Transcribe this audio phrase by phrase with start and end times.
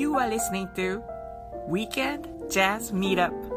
[0.00, 1.02] You are listening to
[1.68, 3.49] Weekend Jazz Meetup.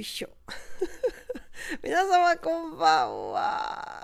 [0.00, 0.30] いしょ
[1.82, 4.02] 皆様こんばんは。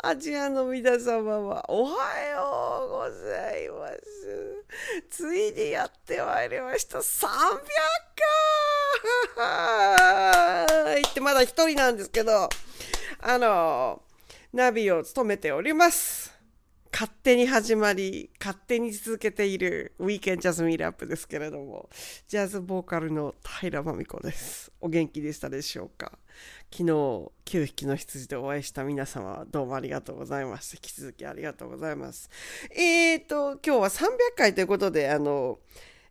[0.00, 1.90] アジアの皆様はおは
[2.20, 4.64] ようございます。
[5.10, 6.98] ついにやってまいりました。
[6.98, 7.28] 300
[9.34, 12.48] 回ってまだ一人なんですけど
[13.20, 14.00] あの
[14.52, 16.27] ナビを務めております。
[16.92, 21.88] 勝手に始まり、勝手に続けているウィーケンジャズミールアップですけれども、
[22.26, 24.72] ジャズボーカルの平真美子です。
[24.80, 26.18] お元気でしたでしょうか？
[26.72, 30.74] 昨日、9匹の羊でお会いした皆様、どうもありがとうございます。
[30.74, 32.30] 引き続きありがとうございます。
[32.70, 35.58] えーと、今日は300回ということで、あの、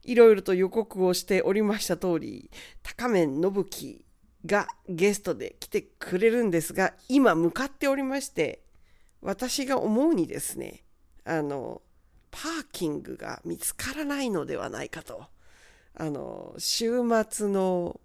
[0.03, 2.49] いろいろと予告をしておりました通り、
[2.81, 4.05] 高面信樹
[4.45, 8.61] がゲストで来てくれるんですが、今向かっておりまして、
[9.21, 10.83] 私が思うにですね
[11.25, 11.81] あの
[12.31, 15.25] パーキングが見つからないのではないかと。
[15.99, 17.99] あの週末の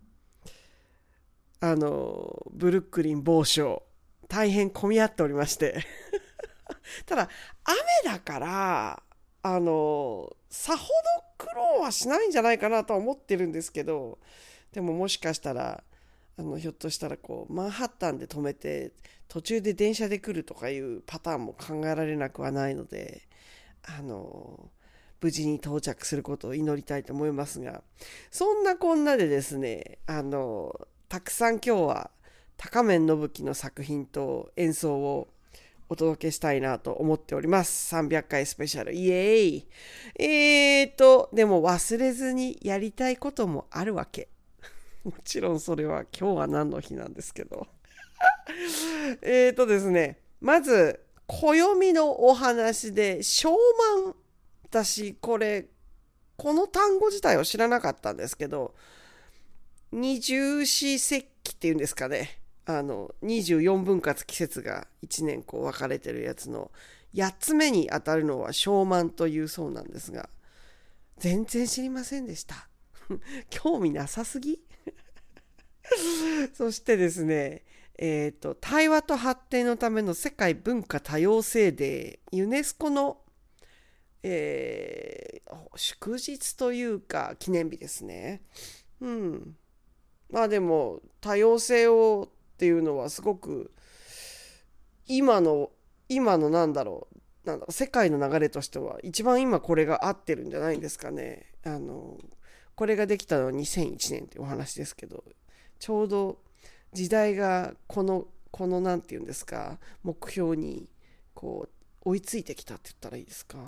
[1.61, 3.83] あのブルックリン某所
[4.29, 5.85] 大変混み合っておりまして。
[7.07, 7.29] ただ
[7.65, 9.03] 雨だから
[9.43, 14.19] あのさほど苦労はしないんじゃないかなとは思ってるんですけど
[14.73, 15.83] でももしかしたら
[16.39, 18.93] あのひょっとしたらこうマンハッタンで止めて
[19.29, 23.23] 途中で電車で来るとかいうパターンも考えられなくはないので
[23.99, 24.71] あの
[25.21, 27.83] 無事に到着することを祈りたいと思いますが
[28.31, 30.75] そんなこんなでですねあの
[31.09, 32.11] たくさん今日は
[32.57, 35.29] 高面信樹の作品と演奏を
[35.89, 37.95] お届けしたいなと思っております。
[37.95, 38.95] 300回スペシャル。
[38.95, 39.69] イエーイ。
[40.19, 44.29] えーと、でも忘れずにやりたいこともあるわけ。
[45.05, 47.67] もちろんそれは今日は何の日なんですけど。
[49.23, 54.15] えーとですね、まず、暦のお話で、小満。
[54.65, 55.69] 私、これ、
[56.37, 58.75] この単語自体を知らなかったんですけど、
[59.91, 62.41] 二十四節気っていうんですかね。
[62.65, 66.71] あの、24分割季節が1年こう分かれてるやつの
[67.15, 70.31] 8つ目に当たるのは小満というそうなんですが、
[71.19, 72.69] 全然知りませんでした。
[73.51, 74.63] 興味なさすぎ？
[76.55, 77.65] そしてですね、
[77.99, 83.21] えっ、ー、と、対話と発展のための世界文化多様性デー、ユネスコの、
[84.23, 88.43] えー、祝日というか記念日ですね。
[89.01, 89.57] うん。
[90.31, 93.73] まあでも、多様性をっていうのはすごく
[95.09, 95.71] 今の
[96.09, 97.09] 今のなんだろ
[97.45, 101.47] うなんだ世界の流れとしては一番今これが合ってるんじゃないんですかね。
[101.65, 102.19] あの
[102.77, 105.25] これができたのは2001年ってお話ですけど
[105.83, 106.39] ちょうど
[106.93, 110.89] 時代がこのこの何て言うんですか目標に
[111.35, 111.69] こ
[112.05, 113.59] う追いついてきたって言ったらいいですか？
[113.59, 113.63] あ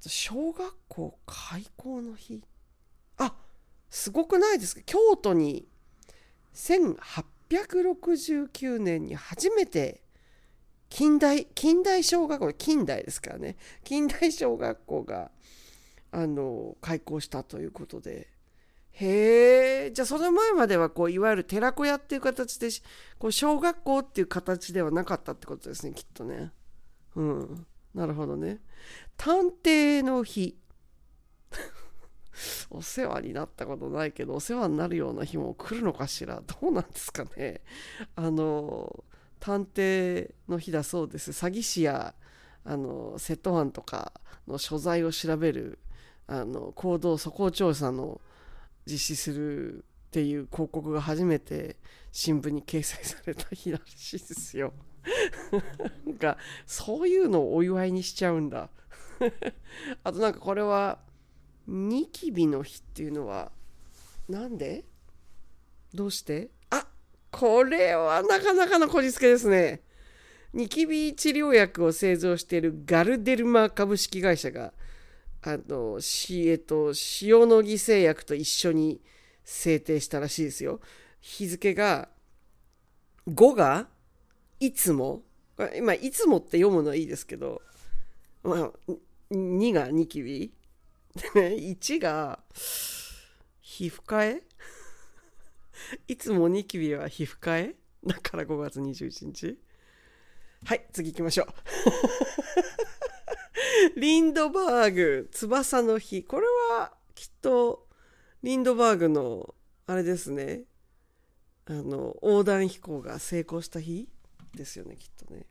[0.00, 2.42] と小学校開校の日。
[3.16, 3.34] あ
[3.88, 4.82] すごくないですか？
[4.84, 5.66] 京都に
[6.52, 10.02] 1869年に初めて
[10.90, 13.56] 近代近代小学校近代ですからね。
[13.82, 15.30] 近代小学校が
[16.10, 18.33] あの開校したということで。
[18.96, 22.68] へえじゃあその前まではこういわゆる寺子屋っていう形で
[23.18, 26.52] こう小学校っていう形ではなかったってことですねきっとね。
[27.16, 27.66] うん。
[27.92, 28.60] なるほどね。
[29.16, 30.56] 探偵の日。
[32.70, 36.42] お世話になったことないけどお世話になるような日も来るのかしら。
[36.60, 37.62] どうなんですかね。
[38.14, 39.04] あの
[39.40, 41.32] 探偵の日だそうです。
[41.32, 42.14] 詐欺師や
[42.64, 44.12] あの窃盗犯とか
[44.46, 45.80] の所在を調べる
[46.26, 48.20] あの行動素行調査の
[48.86, 51.76] 実施するっていう広告が初めて
[52.12, 54.72] 新聞に掲載された日らしいですよ。
[56.06, 58.70] なんかそういうのをお祝いにしちゃうんだ。
[60.02, 60.98] あとなんかこれは
[61.66, 63.52] ニキビの日っていうのは
[64.28, 64.84] なんで？
[65.92, 66.50] どうして？
[66.70, 66.86] あ
[67.30, 69.82] これはなかなかのこじつけですね。
[70.52, 74.72] ニキビ治療薬を製造しているガルデルマ株式会社が
[75.46, 79.00] あの、し、えっと、塩野義製薬と一緒に
[79.44, 80.80] 制定したらしいですよ。
[81.20, 82.08] 日付が、
[83.28, 83.88] 5が、
[84.58, 85.22] いつも、
[85.76, 87.60] 今、いつもって読むのはいいですけど、
[88.42, 88.72] まあ、
[89.30, 90.52] 2がニキビ
[91.34, 92.40] 1が
[93.60, 94.42] 皮膚科へ
[96.08, 97.74] いつもニキビは皮膚科へ
[98.06, 99.58] だから5月21日。
[100.66, 101.46] はい次行きましょう。
[103.96, 107.86] リンドバーグ翼の日これはきっと
[108.42, 109.54] リンドバーグの
[109.86, 110.62] あれですね
[111.66, 114.08] あの横断飛行が成功した日
[114.54, 115.46] ですよねきっとね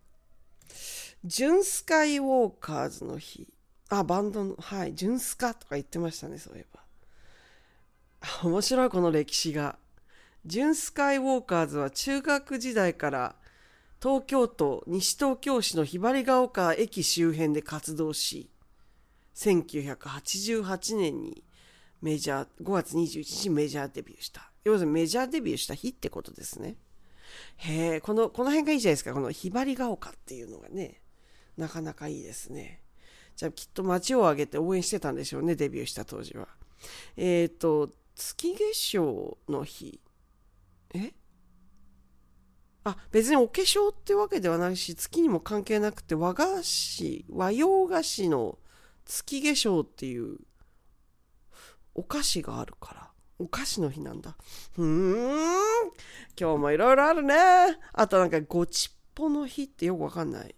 [1.26, 3.48] ジュンスカイウォーカーズの日
[4.00, 6.82] あ、バンドの、はい、ジュンスカとか言ってましたね、そういえば。
[8.44, 9.78] 面白い、この歴史が。
[10.46, 13.36] ジュンスカイウォーカーズは中学時代から
[14.04, 18.50] 東京都西東京市のひばりが丘駅周辺で活動し、
[19.36, 21.42] 1988年に
[22.02, 24.52] メジャー、5月21日メジャーデビューした。
[24.66, 26.76] 要するにメジャーデビューした日ってことですね。
[27.56, 29.14] へえ、この、この辺がいいじゃないですか。
[29.14, 31.00] このひばりが丘っていうのがね、
[31.56, 32.82] なかなかいいですね。
[33.38, 36.50] じゃあきっと街を挙げて応援してたんでしょうね、デビューした当時は。
[37.16, 40.02] えっ、ー、と、月月賞の日。
[40.94, 41.14] え？
[42.84, 48.58] あ、別にお化粧ってわけではないし、月にも関係なくて、和菓子、和洋菓子の
[49.06, 50.40] 月化粧っていう
[51.96, 53.10] お菓子があるから。
[53.40, 54.38] お菓子の日なんだ。
[54.74, 55.92] ふーん。
[56.40, 57.36] 今日もいろいろあるね。
[57.92, 60.56] あとなんか、ごちっぽの日ってよくわかんない。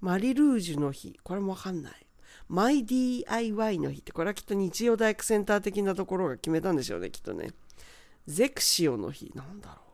[0.00, 1.18] マリルージュの日。
[1.22, 2.06] これもわかんない。
[2.48, 7.50] マイ DIY の日って、これはきっと日曜大工センター的なところが決めたんでしょうね、きっとね。
[8.26, 9.30] ゼクシオの日。
[9.34, 9.87] なんだろう。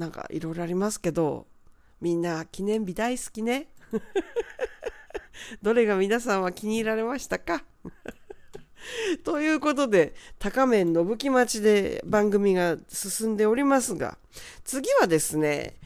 [0.00, 1.46] なんかいろいろありますけど、
[2.00, 3.68] みんな記念日大好きね。
[5.60, 7.62] どれが皆さんは気に入られましたか？
[9.24, 14.16] ということで、高面信木町で番組が進んでおりますが、
[14.64, 15.76] 次はですね、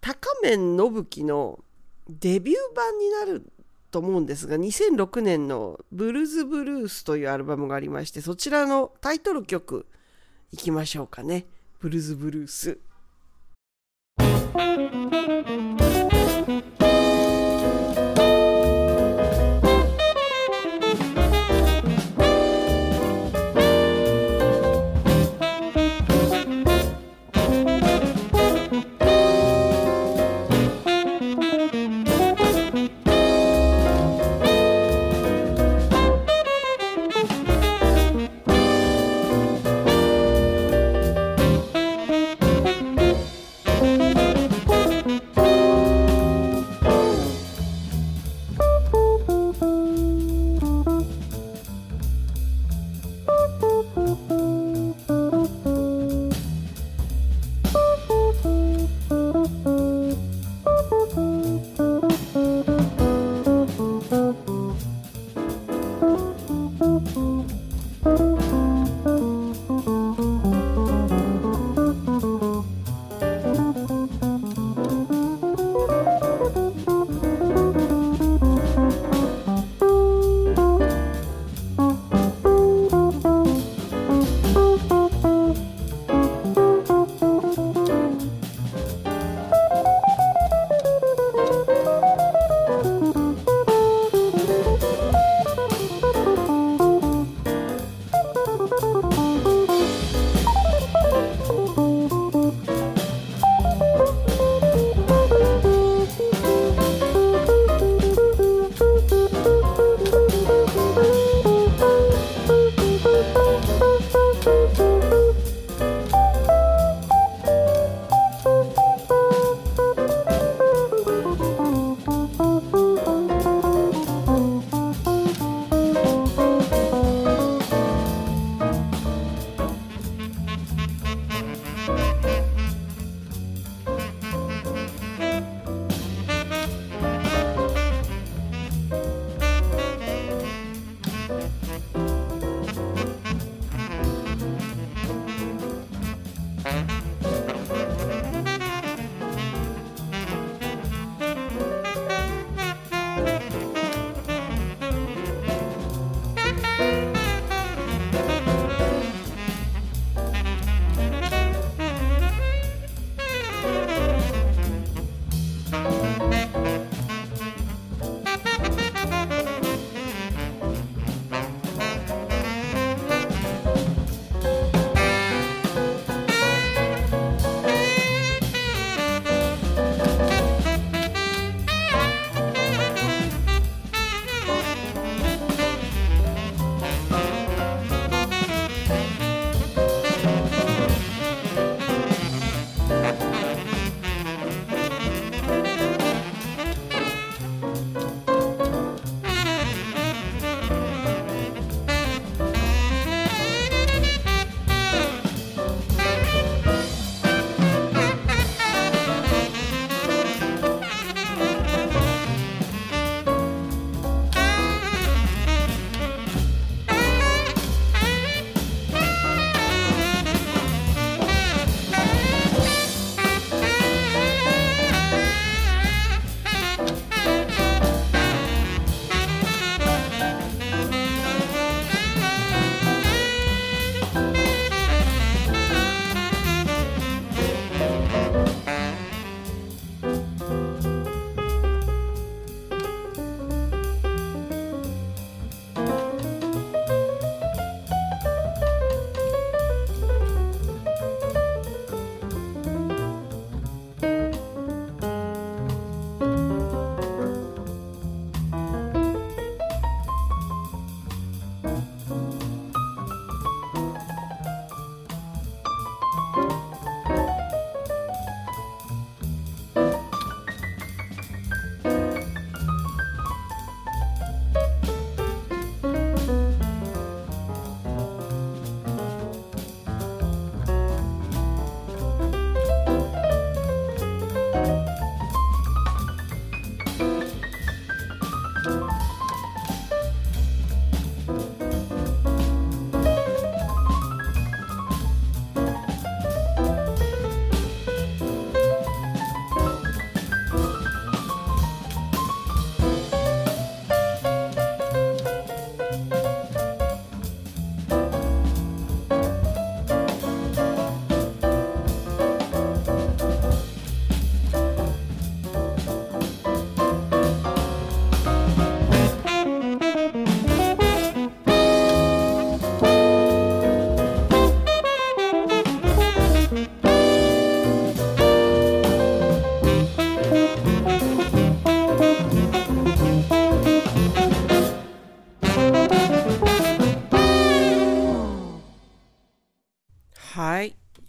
[0.00, 1.62] 高面信木の
[2.08, 3.52] デビュー版になる
[3.90, 9.84] と思うんですが、2006年のブルーズ・ブルースというアルバムがありまして、そちらのタイトル曲
[10.52, 11.44] いきましょうかね。
[11.80, 12.78] ブルーズ・ブルース。
[14.54, 16.31] Thank you.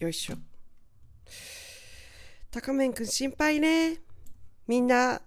[0.04, 0.36] よいしょ。
[2.52, 4.02] 高面くん心配ね。
[4.68, 5.22] みんな、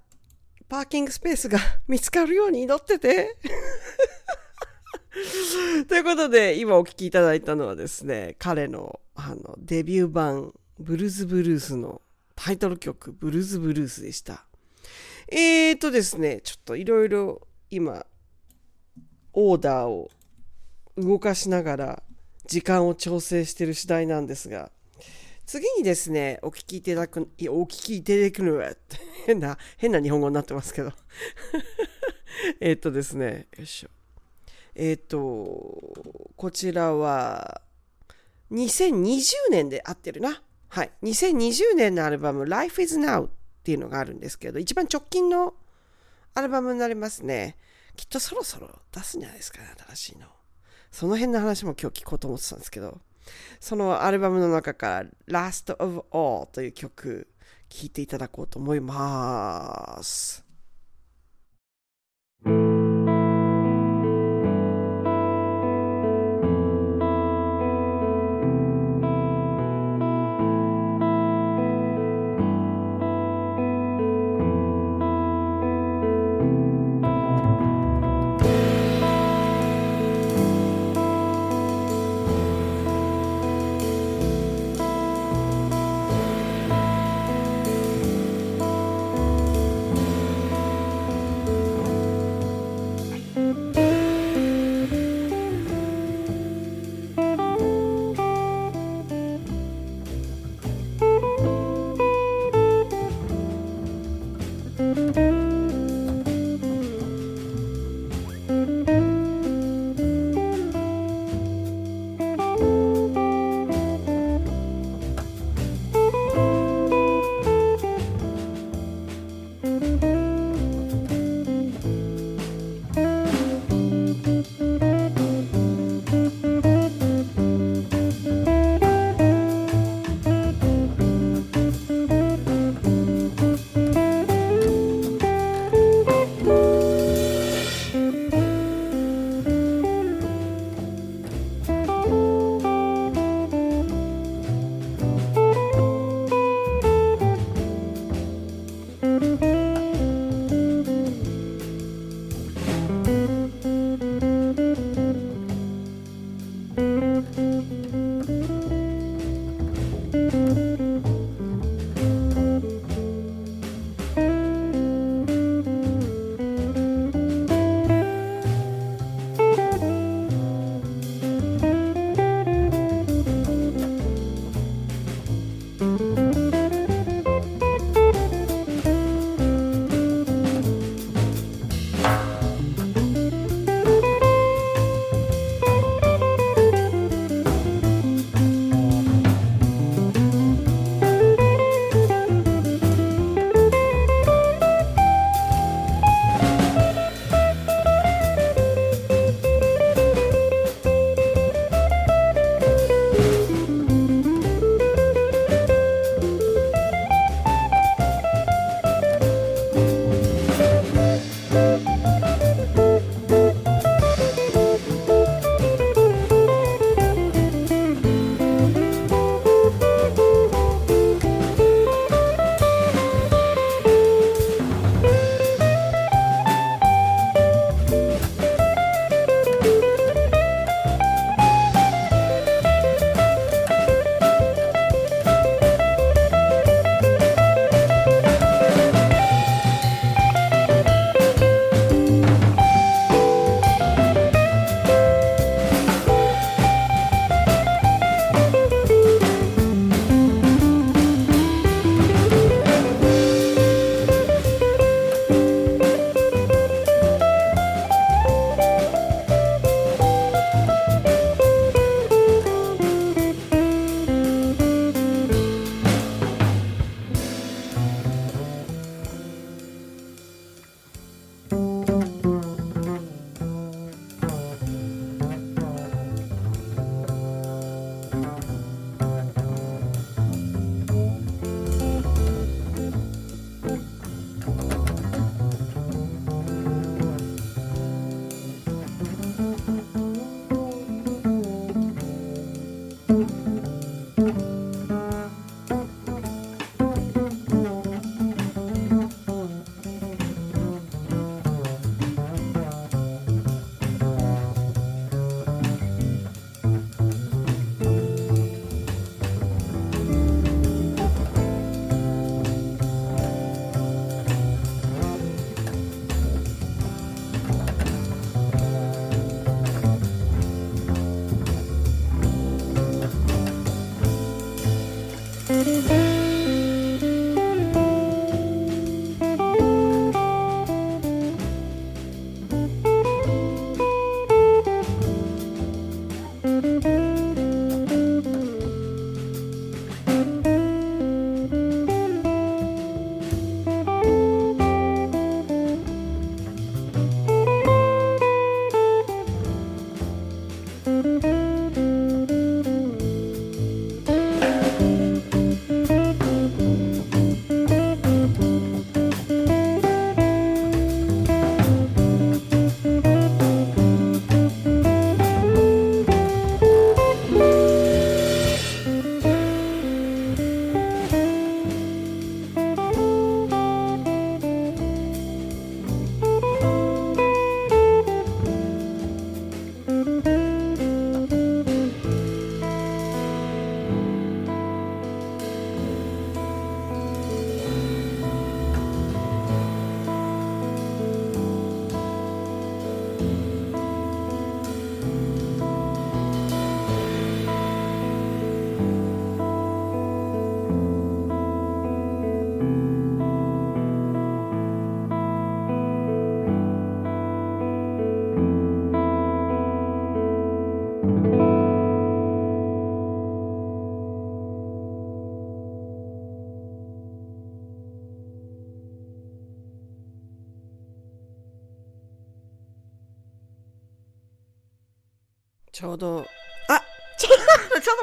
[0.68, 3.38] パーキングスペースが 見つかるように祈ってて。
[5.88, 12.02] ということで、今お聴きいただいたのはですね、彼のあのデビュー版、ブルーズ・ブルースの
[12.34, 14.44] タイトル曲、ブルーズ・ブルースでした。
[15.28, 18.04] えーとですね、ちょっといろいろ今、
[19.32, 20.10] オーダーを
[20.98, 22.02] 動かしながら
[22.46, 24.70] 時間を調整してる次第なんですが、
[25.46, 28.74] 次にですね、お聞きいただく、いやお聞きいただくのは、
[29.26, 30.92] 変な、変な日本語になってますけど。
[32.60, 33.88] えっとですね、よいしょ。
[34.74, 35.14] えっ、と、
[36.36, 37.62] こちらは、
[38.50, 40.42] 2020年で合ってるな。
[40.68, 40.90] はい。
[41.02, 43.30] 2020年のアルバム、Life is Now っ
[43.62, 45.54] ていうのがあるんですけど、一番直近の
[46.34, 47.56] アルバムになりますね。
[47.96, 50.35] きっとそろそろ出すんじゃないですかね、新しいの。
[50.96, 53.02] その辺の話も今日聞こうと思ってたんですけど、
[53.60, 57.28] そのアルバムの中から、Last of All という曲、
[57.68, 60.42] 聴いていただこうと思います。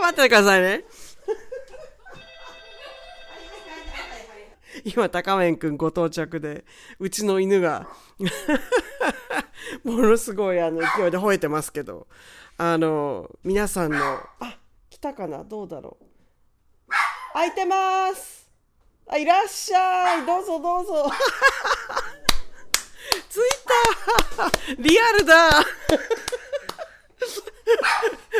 [0.04, 0.84] 待ってくださいね。
[4.84, 6.66] 今、高面くんご到着で、
[7.00, 7.88] うちの犬が、
[9.84, 12.08] ものすごいあの勢いで吠えてますけど、
[12.58, 14.58] あの、皆さんの、あ、
[14.89, 15.44] 来たかな？
[15.46, 16.06] どうだろう？
[17.34, 18.50] 開いてます。
[19.08, 20.26] あ、いらっしゃい。
[20.26, 21.10] どうぞどうぞ。
[23.30, 25.50] 着いたリアルだ。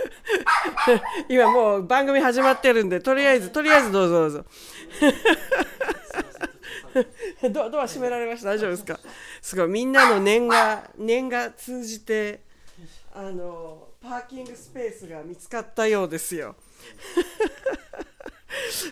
[1.30, 4.46] 今もう番組始まってるんでとりあえずとりあえずどうぞどうぞ。
[7.52, 8.50] ドドア閉められました。
[8.50, 9.00] 大丈夫ですか？
[9.42, 9.68] すごい。
[9.68, 12.42] みんなの念が念が通じて
[13.14, 16.56] あのパーキングスペースが見つかったようですよ。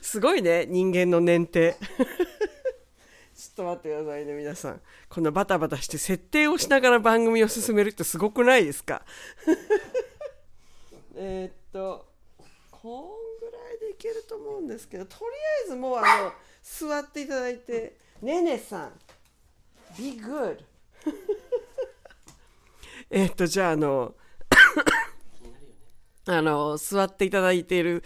[0.01, 1.75] すごいね人間の念って。
[3.35, 4.81] ちょっと待ってくださいね皆さん。
[5.09, 9.03] こんなバタバタして設定をしながら番組を進めるってすごくないですか？
[11.23, 12.07] えーっと
[12.71, 15.27] こんぐらいでいけると思うんですけどとりあ
[15.67, 18.91] えずもうあの座っていただいてねねさん
[19.95, 20.63] Be good
[23.11, 24.15] えっとじゃああの
[26.27, 28.03] あの、座っていただいている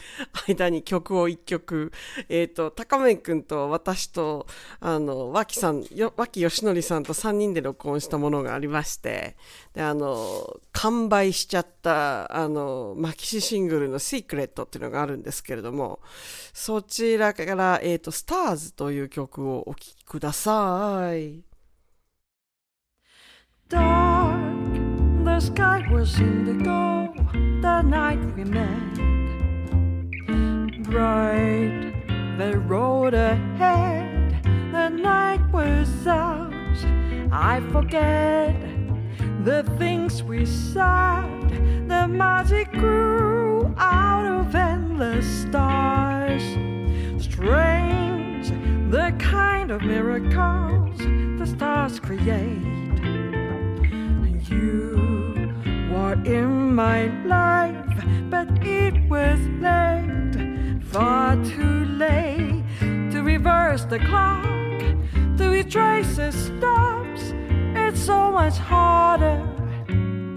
[0.47, 1.91] 間に曲を一曲、
[2.29, 4.47] えっ、と、高めくんと私と、
[4.79, 9.35] あの、脇さん、よ脇よしのりさんと3人で録音したものがありまして、
[9.73, 15.99] で、あの、完売しちゃった、あの、マキシシングルのシークレットっていうのがあるんですけれども、
[16.53, 21.43] そちらから、えっ、と、スターズという曲をお聴きください。
[25.35, 27.13] The sky was indigo
[27.61, 28.93] the night we met.
[30.83, 31.91] Bright,
[32.37, 36.85] the road ahead, the night was ours.
[37.33, 38.55] I forget
[39.43, 41.49] the things we said,
[41.89, 46.43] the magic grew out of endless stars.
[47.21, 48.51] Strange,
[48.89, 50.97] the kind of miracles
[51.37, 52.71] the stars create.
[54.47, 55.04] You
[55.95, 62.63] were in my life, but it was late, far too late
[63.11, 64.79] to reverse the clock,
[65.37, 67.23] to retrace the steps.
[67.83, 69.39] It's so much harder,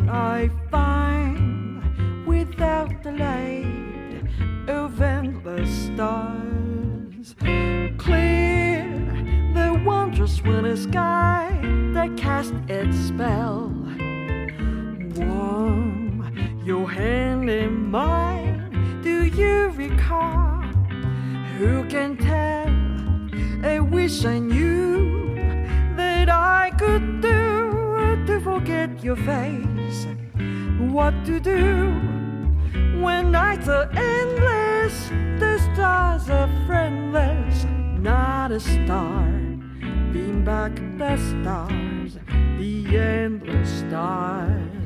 [0.08, 4.22] I find, without the light
[4.68, 7.34] of endless stars.
[8.06, 8.84] Clear
[9.54, 11.58] the wondrous winter sky
[11.94, 13.74] that cast its spell.
[15.18, 19.00] Warm your hand in mine.
[19.02, 20.62] Do you recall?
[21.58, 22.68] Who can tell?
[23.68, 25.34] I wish I knew
[25.96, 30.06] that I could do to forget your face.
[30.78, 31.90] What to do
[33.02, 35.08] when nights are endless?
[35.40, 37.64] The stars are friendless.
[37.98, 39.26] Not a star.
[40.12, 42.18] Beam back the stars,
[42.58, 44.77] the endless stars.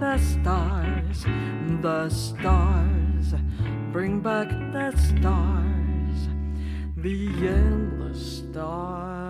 [0.00, 1.24] The stars.
[1.80, 3.34] The stars.
[3.92, 6.28] Bring back the stars.
[6.96, 9.24] The endless stars.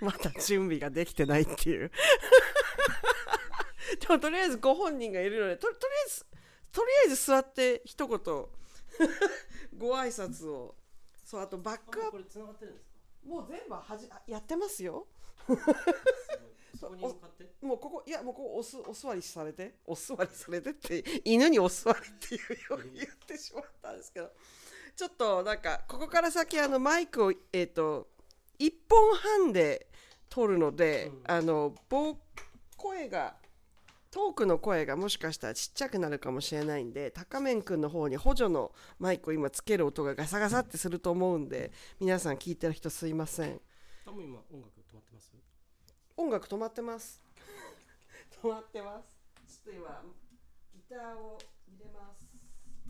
[0.00, 1.90] まだ準備ができてないっていう
[4.00, 6.26] でもとりあえずご本人がいるのでととりあえず
[6.72, 8.18] とりあえず座って一言
[9.76, 10.74] ご挨拶を。
[11.24, 12.10] そうあとバックアップ。
[12.12, 12.96] これ繋がってるんですか？
[13.28, 15.06] もう全部はじあやってますよ。
[16.78, 17.50] そこに向かって？
[17.62, 19.76] もうここいやもうここおすお座りされて。
[19.86, 24.30] お座りされてって犬にお座りっていうように言ってしまったんですけど。
[24.94, 28.08] ちょっとなんかここから先あのマイクをえっ、と
[28.58, 29.88] 1本半で
[30.30, 32.16] 撮るので、あのぼ
[32.76, 33.36] 声が
[34.16, 43.60] トークの声がもしかしたらちっちゃくなるかもしれないんで高面くんの方に補助のマイクを今つける音がガサガサってすると思うんで皆さん聞いてる人すいません。
[44.06, 45.34] 多分今音楽止まってます？
[46.16, 47.20] 音楽止まってます。
[48.42, 49.02] 止まってま
[49.46, 49.62] す。
[49.64, 50.02] ちょっと今
[50.72, 52.24] ギターを入れます。
[52.24, 52.28] ち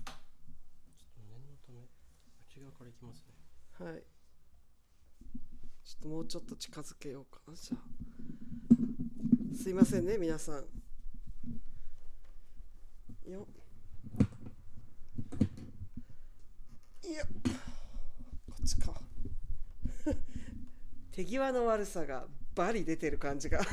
[0.06, 1.80] ょっと念のため
[2.48, 3.34] 内側からいきますね。
[3.84, 4.04] はい。
[5.82, 7.54] ちょっともうちょっと近づけようかな。
[7.56, 9.56] じゃあ。
[9.56, 10.85] すいませんね皆さん
[13.30, 13.46] よ
[17.04, 17.24] いや。
[17.24, 17.30] こ
[18.62, 19.00] っちか。
[21.12, 23.60] 手際の悪さがバリ出てる感じが。
[23.64, 23.70] ちょ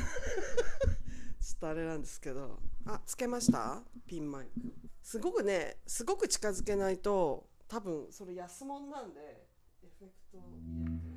[1.56, 2.60] っとあれなんですけど。
[2.86, 3.82] あつけました？
[4.06, 4.52] ピンマイク。
[5.02, 9.20] すごくねすごく近づけないと多分それ安物なんで
[9.82, 11.13] エフェクトを入れて。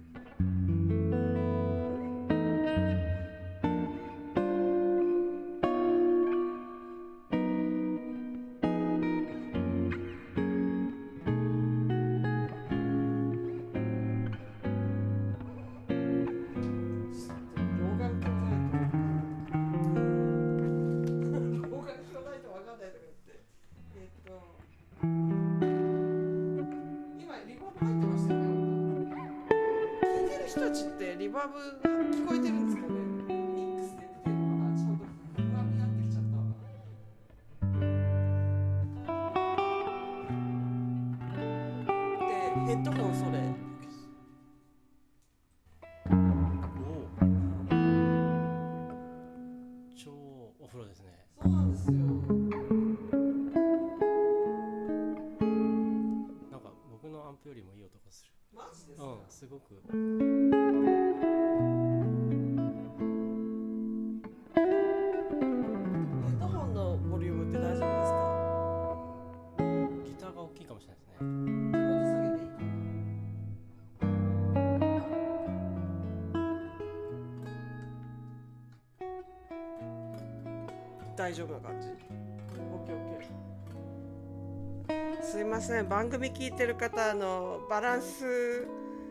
[85.68, 88.66] OKOK すいません番組聞いてる方あのバランス。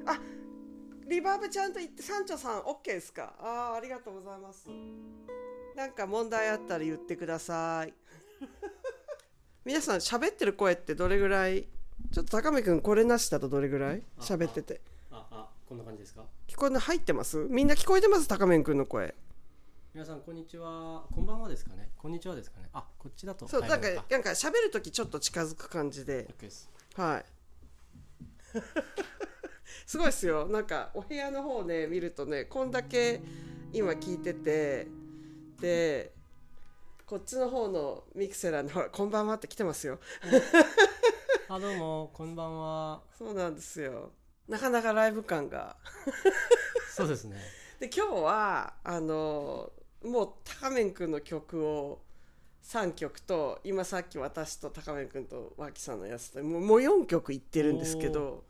[0.07, 0.19] あ
[1.07, 3.35] リバーブちゃんと言ってサンチョさん OK ですか？
[3.39, 4.67] あーありがとうございます。
[5.77, 7.93] なんか問題あったら言ってください。
[9.67, 11.69] 皆さん喋ってる声ってどれぐらい？
[12.11, 14.03] ちょっと高見くんこれなしだとどれぐらい？
[14.19, 14.81] 喋ってて。
[15.11, 16.25] ああこんな感じですか？
[16.49, 17.37] 聞こえな入ってます？
[17.51, 18.27] みんな聞こえてます？
[18.29, 19.15] 高見くんの声
[19.97, 21.05] 皆さんこんにちは。
[21.11, 21.89] こんばんはですかね。
[21.97, 22.69] こんにちはですかね。
[22.75, 23.49] あこっちだと。
[23.49, 26.27] そうなんかなんか喋る時ちょっと近づく感じで。
[26.39, 26.69] OK です。
[26.97, 27.25] はい。
[29.87, 30.49] すごいですよ。
[30.49, 33.23] なんかお部屋の方ね見るとねこんだけ
[33.73, 34.87] 今聞いてて
[35.63, 36.13] で
[37.07, 39.99] こっちの方のミクセラーのほらこんばんはって来てますよ。
[41.49, 42.11] あどうも。
[42.13, 43.03] こんばんは。
[43.17, 44.13] そうなんですよ。
[44.47, 45.79] なかなかライブ感が。
[46.95, 47.41] そうですね。
[47.81, 49.73] で今日はあの
[50.05, 52.03] もう高んの曲を
[52.63, 58.45] 3曲と今さっき私と高面くんと脇さんのやつともうもう4曲いってるんですけど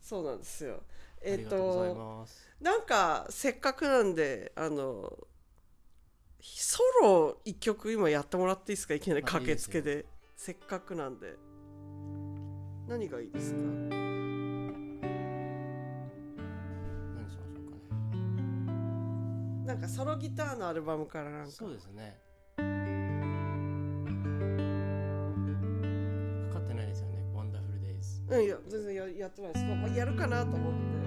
[0.00, 0.82] そうなんですよ。
[1.22, 2.26] えっ、と
[2.60, 5.10] なんかせっかくなんであの
[6.42, 8.92] ソロ一曲今やってもらっていいですか？
[8.94, 10.04] いきなりあ駆けつけで。
[10.36, 11.36] せっかくなんで。
[12.86, 14.13] 何がいいですか？
[19.64, 21.50] なんかソロギターのアルバムからなんか。
[21.50, 22.20] そうですね。
[22.56, 22.62] か
[26.54, 31.03] かってないですよね「ワンダフルデイズうんいや全然ややってないです、まあ、やるかなと思って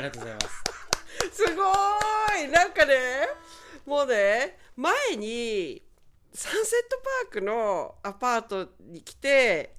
[0.00, 0.64] りがとうございます。
[1.44, 2.48] すごーい。
[2.48, 3.28] なんかね
[3.86, 5.82] もうね前に
[6.32, 9.74] サンセットパークのアパートに来て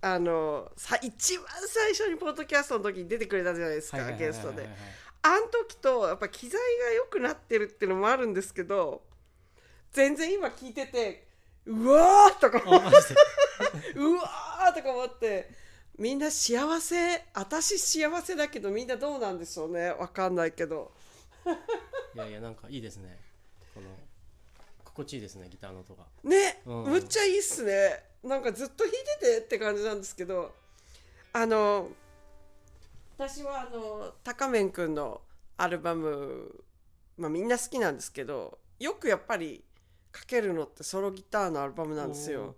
[0.00, 4.68] あのさ一番最初にポッドキャストの時に出てくれたじゃないですかゲストで。
[5.22, 9.02] あん時とやっぱ機材が良くなってるっていうのもあるんですけど
[9.90, 11.26] 全然今聞いてて
[11.64, 12.96] うわーとか思って。
[13.96, 15.50] うわーとか思って
[15.98, 17.24] みんな幸せ。
[17.34, 19.90] 私幸せだけどみんなどうなんでしょうね。
[19.90, 20.92] わかんないけど。
[22.14, 23.18] いやいやなんかいいですね。
[23.74, 23.88] この
[24.84, 26.04] 心地いいですねギターの音が。
[26.22, 26.84] ね、うん。
[26.84, 28.04] むっちゃいいっすね。
[28.22, 30.54] なんかずっと弾いててって感じなんですけど。
[31.32, 31.90] あの
[33.18, 35.20] 私はあの高面くんの
[35.58, 36.64] アルバム、
[37.18, 39.62] まあ、みんな好きなんですけどよくやっぱり
[40.12, 42.56] かけるのってソロギターのアルバムなんですよ。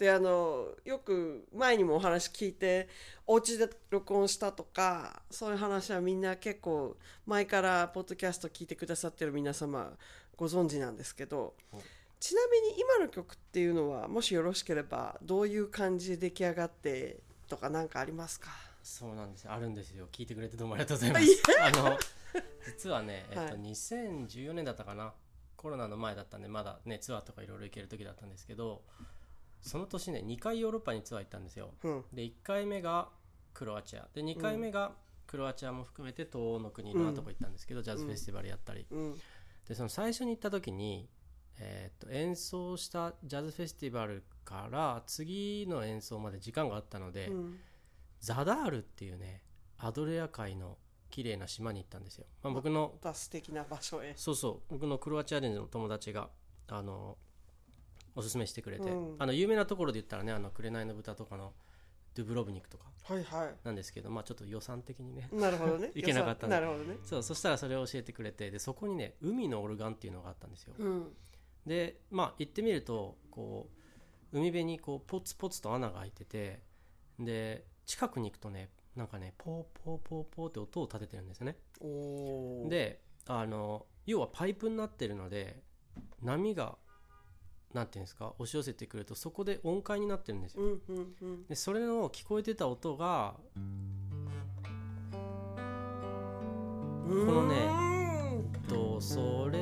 [0.00, 2.88] であのよく前にもお話聞いて
[3.26, 6.96] お家で録音したとかそういう話はみんな結構
[7.26, 9.92] 前からポッドキャスト聞いてくださってる皆様
[10.38, 11.82] ご存知なんですけどお
[12.18, 18.48] ちなみに今の曲っていうのはもしよろしければどういう感じで出来上がってとか何かありますか？
[18.82, 19.44] そうなんです。
[19.44, 20.08] よあるんですよ。
[20.10, 21.98] 聞いてくれてどうもありがとうございまいす あの
[22.66, 25.12] 実はね、えっとはい2014年だったかな？
[25.56, 28.80] コロナの前だったんでまだねツアーとかいろいろ行ける時だったんですけど
[29.62, 31.74] その年ね2回ヨーロッパにツアー行ったんですよ。
[31.82, 32.04] うん。
[32.12, 33.08] で1回目が
[33.52, 34.08] クロアチア。
[34.14, 34.92] で2回目が
[35.26, 39.14] クロアチアも含めて東欧の国いろんなとこ行ったんですけど、ジャズフェスティバルやったり、うん。
[39.68, 41.08] でその最初に行った時に、
[41.58, 47.58] えーっと演奏したジャズフェスティバルから次の演奏まで時間があったので、うん。
[48.20, 49.42] ザダールっていうね
[49.78, 50.76] アドレア海の
[51.10, 54.12] 綺麗な島に行ったんですよ、まあ、僕のまた素敵な場所へ。
[54.16, 54.72] そうそう。
[54.72, 56.28] 僕のクロアチア人の友達が
[56.68, 57.16] あの
[58.14, 59.16] おすすめしてくれて、うん。
[59.18, 61.52] あの有名なところで言ったらね「あの紅の豚」とかの
[62.14, 62.90] ドゥブロブニクとか。
[63.02, 65.28] はいはなんですけどまあちょっと予算的にね。
[65.32, 65.90] いなるほどね。
[65.96, 66.98] 行けなかったねなるほどね。
[67.02, 68.50] そうそしたらそれを教えてくれて。
[68.50, 70.74] でそこにね海のオルガンっていうのがあったんですよ。
[70.78, 71.16] うん。
[71.66, 73.68] でまあ行ってみるとこ
[74.32, 76.62] う海辺にこうポツポツと穴が開いてて
[77.18, 81.56] で近くに行くとねなんかねポーポーポーポーって音を立ててるんですよね。
[81.80, 85.62] おおであの要はパイプになってるので
[86.22, 86.76] 波が
[87.74, 90.62] なんていうんですか押し寄せてくるとそこで音階になってるんですよ。
[90.62, 91.46] うんうんうん。
[91.46, 93.34] でそれの聞こえてた音が
[97.08, 97.68] このね
[98.68, 99.58] ドソレ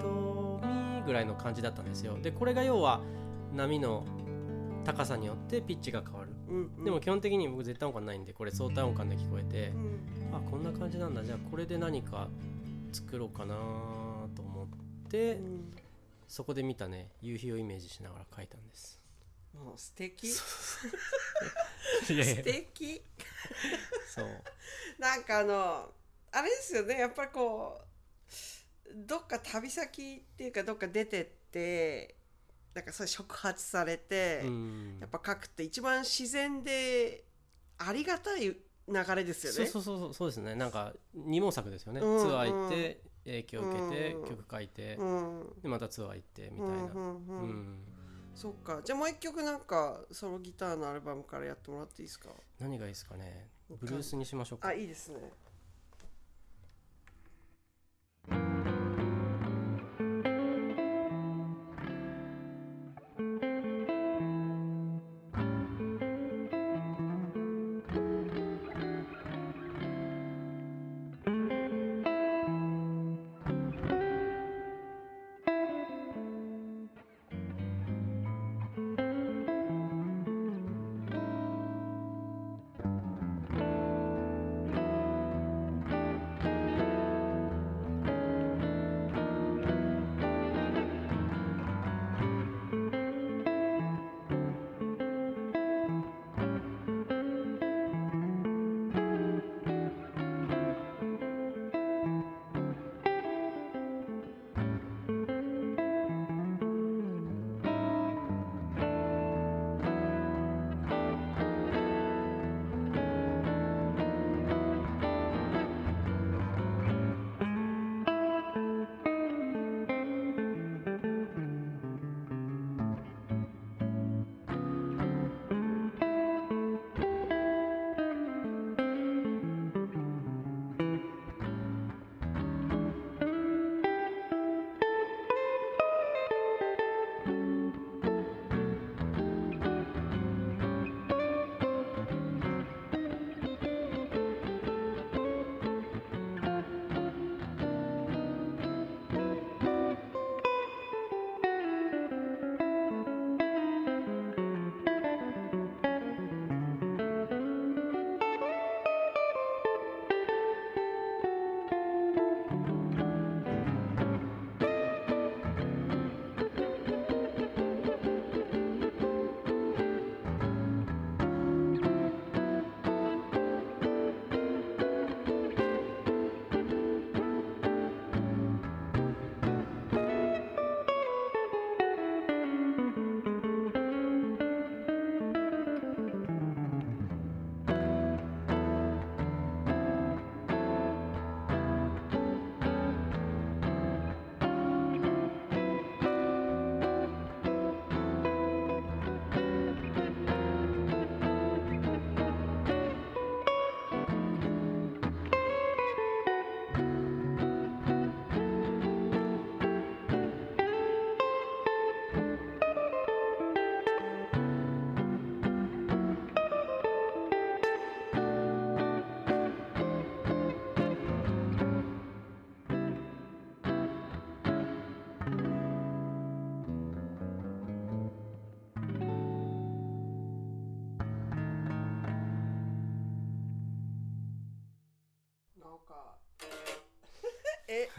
[0.00, 2.18] ドミぐらいの感じだったんですよ。
[2.20, 3.00] でこれが要は
[3.54, 4.04] 波の
[4.84, 6.32] 高さによってピッチが変わる。
[6.84, 10.36] でも基本的に僕絶対音感ないんでこれ相対音感で聞こえてうん。
[10.36, 11.24] あこんな感じなんだ。
[11.24, 12.28] じゃあこれで何か
[12.92, 13.54] 作ろうかな
[14.34, 14.66] と思っ
[15.08, 15.72] てうん
[16.32, 18.98] そこで見たね夕日をイメージしながら描いたんです。
[19.52, 20.28] もう素敵。
[20.30, 22.42] い素やいや。
[22.42, 23.02] 敵。
[24.08, 24.42] そう。
[24.98, 25.92] なんかあの
[26.30, 27.00] あれですよね。
[27.00, 32.16] やっぱりこうどっか旅先っていうかどっか出てって
[32.72, 34.98] なんかそういう触発されて、うん。
[35.02, 37.26] やっぱ書くって一番自然で
[37.76, 38.56] ありがたい流
[38.88, 39.70] れですよね。
[39.70, 40.54] そうそうそうそうですね。
[40.54, 42.18] なんか二毛作ですよね、うん。
[42.26, 44.28] ツアー行って影響を受けてうん。
[44.28, 45.52] 曲書いて、うん。
[45.62, 46.92] でまたツアー行ってみたいな、
[48.34, 48.80] そっか。
[48.82, 52.30] じゃあもう一曲なんかソロギターのアルバムからやってもらっていいですか？
[52.58, 53.48] 何がいいですかね。
[53.68, 54.68] ブルースにしましょうか。
[54.68, 55.32] あいいですね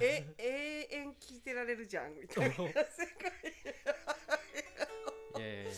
[0.04, 2.72] ええ永遠聞いてられるじゃんみたいな世界。
[5.38, 5.72] いやいやいや。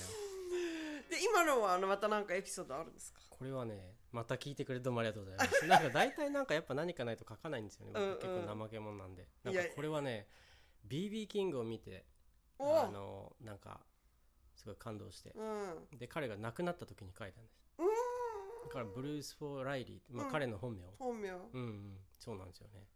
[1.09, 3.19] で今今のはあのまたなんかエピソードあるんですか？
[3.30, 5.67] これはねまた聞いてくれてどうもありがとうございます。
[5.67, 8.01] なんか大体なんかやっぱ何かないと書かないんですよね僕。
[8.01, 8.19] うんうん。
[8.19, 9.28] 結構怠け者なんで。
[9.43, 10.28] なんかこれはね
[10.88, 12.05] BB キングを見て
[12.57, 12.80] お。
[12.80, 13.86] あのなんか
[14.55, 15.32] すごい感動して。
[15.36, 15.88] うん。
[15.97, 17.59] で彼が亡くなった時に書いたんです。
[17.78, 17.88] うん。
[18.67, 20.32] だからブルース・フォー・ライリー、まあ、うん。
[20.32, 21.30] 彼の本名本名。
[21.32, 21.99] うんうん。
[22.17, 22.88] そうなんですよね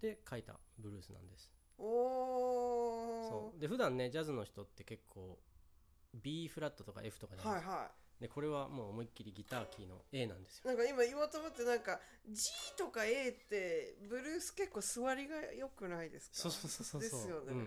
[0.00, 1.52] で書いたブルースなんです。
[1.78, 3.60] おそう。
[3.60, 5.38] で普段ねジャズの人って結構
[6.14, 7.90] B フラットとか F とかじゃないですか、はいは
[8.20, 10.74] でこれはもう思いっきりギターキーの A なんですいよ。
[10.74, 12.40] なんか今言おうと思ってなんか G
[12.78, 16.36] とか A ってブルース結構座りが良くないですか？
[16.36, 17.52] そうそうそうそうですよね。
[17.52, 17.64] うん、や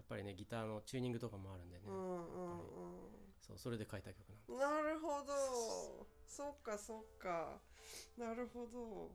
[0.00, 2.60] っぱりねギターのチューニングとかもあるんでね、うんうんうん
[3.46, 6.06] そうそれで書いた曲なんでなるほど。
[6.26, 7.60] そっかそっか。
[8.16, 9.10] なるほど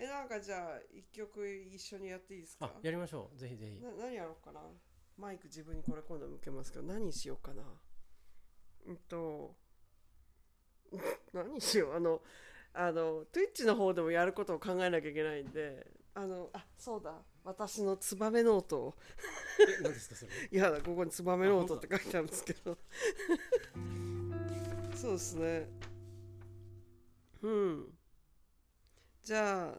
[0.00, 2.66] えなんかじゃあ一曲一緒にやっていいですか？
[2.66, 3.38] あやりましょう。
[3.38, 3.80] ぜひぜひ。
[3.84, 4.60] な何やろうかな？
[5.16, 7.62] マイク自分にこれ今度向けますけど何しようかな？
[8.86, 9.56] うんと
[11.34, 11.94] 何しよう？
[11.94, 12.22] あの
[12.74, 17.14] あの Twitch の方でもやることを考えなきゃいけないんであのあそうだ。
[17.44, 18.94] 私のツバメノートを。
[19.80, 20.32] え何ですかそれ？
[20.52, 22.78] いやここにツバメノートって書いてあるんですけど。
[24.94, 25.68] そうですね。
[27.42, 27.98] うん。
[29.22, 29.78] じゃあ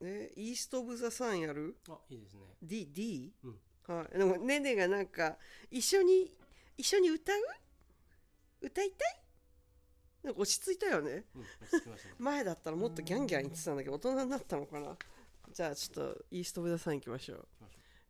[0.00, 1.76] ねイースト・オブ・ザ・サンやる？
[1.88, 3.32] あいいですね D, D?
[3.44, 4.18] うんはい。
[4.18, 5.38] でも、ねねがなんか、
[5.70, 6.30] 一緒に、
[6.76, 7.36] 一緒に歌う？
[8.60, 9.20] 歌いたい？
[10.24, 11.24] なんか落ち着いたよね。
[11.34, 14.96] うん落ち着きましたね 前だったらもっとギャンギャン言ってたんだけど、大人になったのかな？
[15.52, 17.48] じゃあ、ちょっと、イースト・オブ・ザ・サン行きましょう。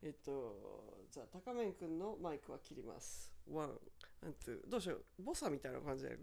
[0.03, 3.32] えっと、じゃあ、高面くんのマイクは切ります。
[3.49, 3.78] ワン、
[4.24, 4.68] アン、ツー。
[4.70, 5.22] どうしよう？
[5.22, 6.22] ボサみたいな感じでやる？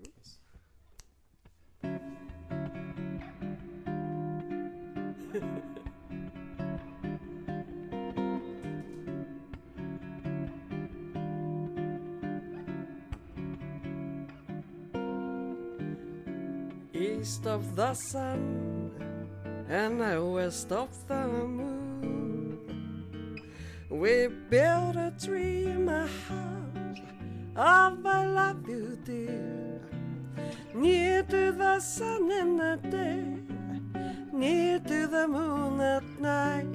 [16.93, 18.91] East of the sun
[19.67, 19.99] and
[20.33, 21.81] west of the moon.
[23.89, 25.11] We built a
[25.65, 26.99] in my house.
[27.57, 29.81] Oh, I love you, dear.
[30.73, 33.44] Near to the sun in the day,
[34.35, 36.67] near to the moon at night.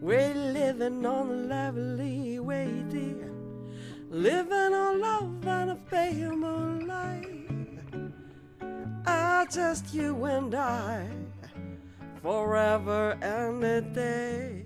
[0.00, 3.30] We're living on a lovely way, dear.
[4.10, 7.46] Living on love and a pale moonlight.
[9.06, 11.06] Ah, just you and I,
[12.22, 14.64] forever and a day.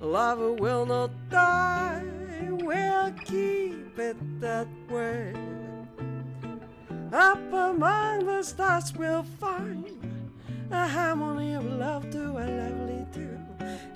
[0.00, 2.02] Love will not die,
[2.50, 5.34] we'll keep it that way.
[7.12, 9.95] Up among the stars, we'll find
[10.70, 13.46] a harmony of love to a lovely tune.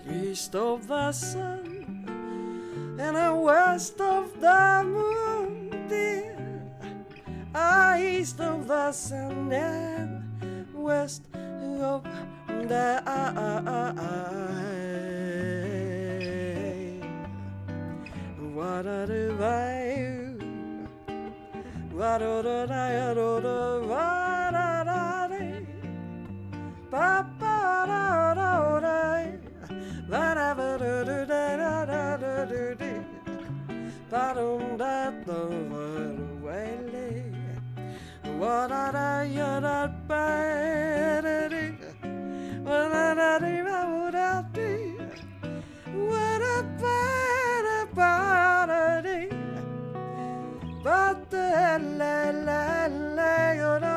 [0.08, 6.36] East of the sun and a west of the moon, dear.
[7.54, 10.22] Ah, east of the sun and
[10.74, 12.04] west of
[12.68, 13.02] the
[18.54, 20.88] What a divine
[21.92, 24.29] What a divine
[26.90, 27.56] ba ba
[27.90, 28.04] da
[28.38, 28.96] da da
[30.10, 32.92] da da ba da da da da da da da
[34.10, 34.94] ba dum da
[35.26, 35.80] da da
[36.44, 37.12] waily
[38.40, 39.78] wa da da ya da
[40.08, 40.24] ba
[41.24, 41.64] da da
[42.66, 43.80] wa da da da ba
[44.16, 44.68] da da
[46.08, 46.98] wa da ba
[47.66, 48.12] da ba
[48.70, 49.18] da da
[50.84, 51.46] ba da
[51.98, 52.16] la
[52.46, 52.62] la
[53.16, 53.96] la yo da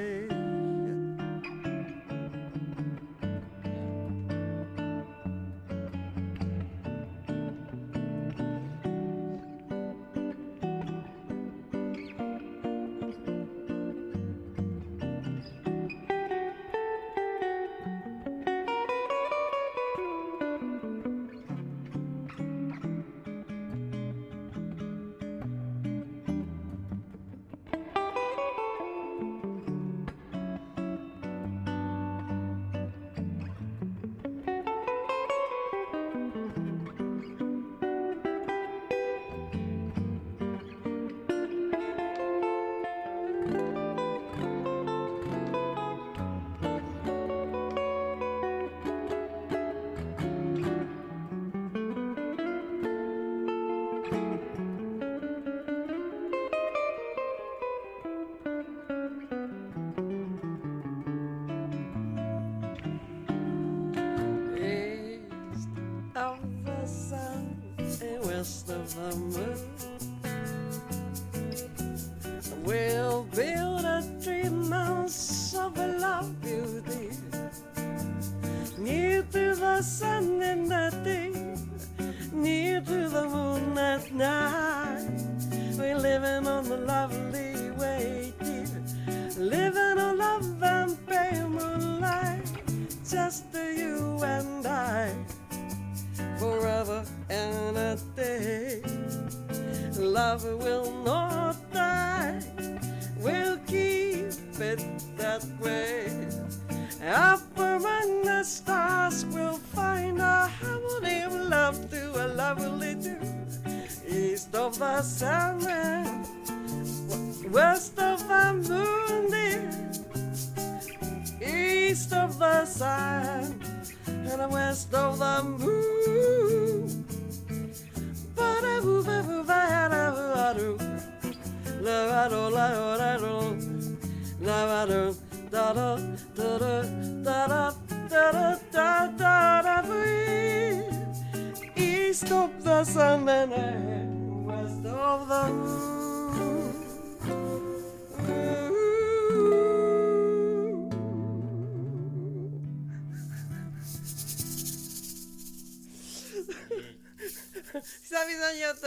[68.91, 69.70] summer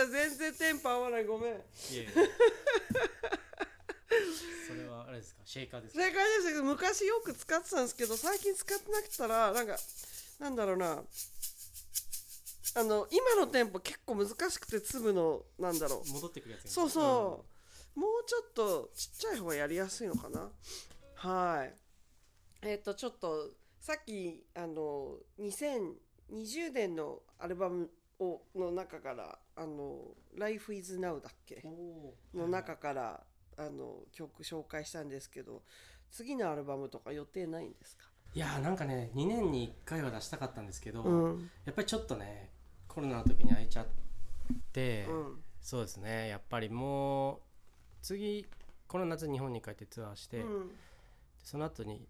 [0.03, 0.13] った。
[0.13, 1.25] ら全然テンポ合わない。
[1.25, 1.53] ごめん。
[1.53, 1.57] い
[1.93, 2.09] えいえ。
[4.69, 5.43] それはあれですか？
[5.45, 6.03] シェイカーですか？
[6.05, 9.77] 正解でしたけど昔よく使ってたんですけど最近使ってなくたらなんか
[10.39, 11.03] なんだろうな。
[12.77, 16.11] あの今のテンポ結構難しくて粒のなんだろう。
[16.13, 17.45] 戻ってくるやつそうそ
[17.97, 20.51] う、もうちょっとちっちゃい方がやりやすいのかな。
[21.15, 21.75] はい。
[22.63, 27.89] えっ、とちょっとさっきあの2020年のアルバム
[28.21, 31.63] をの中からあの「Life is Now」だっけ？
[32.35, 33.25] の中から
[33.57, 35.63] あの曲紹介したんですけど
[36.11, 38.05] 次のアルバムとか予定ないんですか？
[38.35, 41.51] いやーなんかね2年に1回は出したかったんですけど、うん。
[41.65, 42.51] やっぱりちょっとね
[42.89, 43.87] コロナの時に空いちゃっ
[44.73, 45.45] て、うん。
[45.61, 47.41] そうですねやっぱりもう
[48.03, 48.47] 次
[48.87, 50.71] この夏日本に帰ってツアーして、うん。
[51.43, 52.09] その後に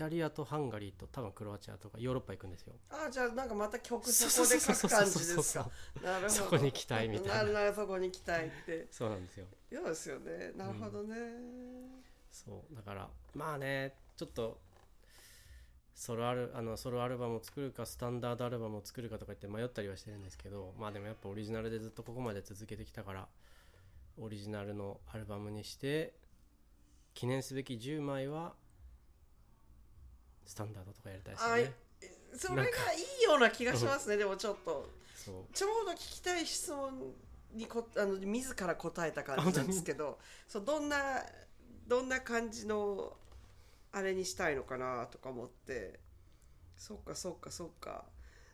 [0.00, 2.72] タリアとハンガリーと多分クロアチアとかヨーロッパ行くんですよ。
[2.88, 5.58] あじゃあなんかまた曲そこで書く感じです。
[5.58, 5.70] か
[6.02, 6.30] なるほど。
[6.30, 7.52] そこに期待みたいな。
[7.52, 8.86] なるそこに期待って。
[8.90, 9.46] そうなんですよ。
[9.70, 10.52] そうですよね。
[10.56, 11.16] なるほどね、
[12.32, 12.74] そう。
[12.74, 14.58] だからまあねちょっと
[15.94, 23.28] ソロアルあのソロアルバムを作るかスタンダードアルバムを作るかとか言って迷ったりはしてるんですけどまあでもやっぱオリジナルでずっとここまで続けてきたから
[24.18, 26.14] オリジナルのアルバムにして
[27.12, 28.54] 記念すべき10枚は
[30.50, 31.72] スタンダードとかやりたいね。
[32.34, 32.72] それがい
[33.20, 34.90] いような気がしますねでもちょっと。
[35.14, 35.54] そう。
[35.54, 37.14] ちょうど聞きたい質問
[37.54, 40.96] にこあの自ら答えた感じなんですけどそうどんな
[41.86, 43.16] どんな感じの
[43.92, 46.00] あれにしたいのかなとか思って。
[46.76, 48.06] そっかそっかそっか。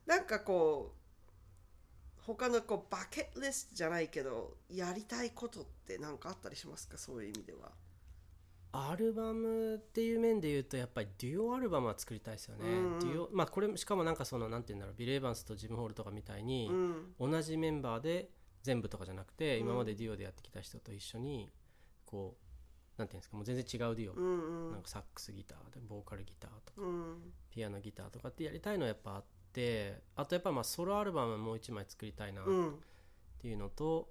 [0.04, 0.92] なんかこ
[2.18, 6.98] う他のこうバケットリストじゃないけどやりたいことって何かあったりしますか？
[6.98, 7.70] そういう意味では。
[8.76, 17.30] アルバムっていう面で言うとやっぱりデュオアルバムは作りたいですよね、うんデュオまあこれしかもなんかそのなんて言うんだろうビル・エヴァンスとジム・ホールとかみたいに、うん。
[17.30, 18.30] 同じメンバーで
[18.62, 19.66] 全部とかじゃなくて、うん。
[19.66, 21.50] 今までデュオでやってきた人と一緒に
[22.04, 22.36] こ
[22.96, 27.32] うなんていうんですかもう全然違うデュオ、うんなんかサックスギターでボーカルギターとかうん。
[27.50, 32.74] ピアノギターとかってやりたいのはやっぱあってあとやっぱまあソロアルバムもう一枚作りたいなっうん
[33.38, 34.08] ていうのと、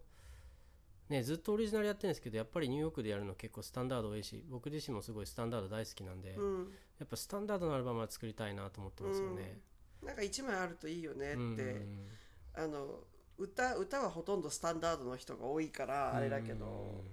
[1.10, 6.74] ね、ずっとオリジナルやってるんですけどやっぱりニューヨークでやるの結構スタンダード多いし僕自身もすごいスタンダード大好きなんで、うん。
[7.00, 9.60] やっぱスタンダードのアルバムは作りたいなと思ってますよね。
[10.04, 12.08] なんか一枚あるといいよねって、うん。
[12.56, 13.00] あの
[13.38, 17.04] 歌歌はほとんどスタンダードの人が多いからあれだけど、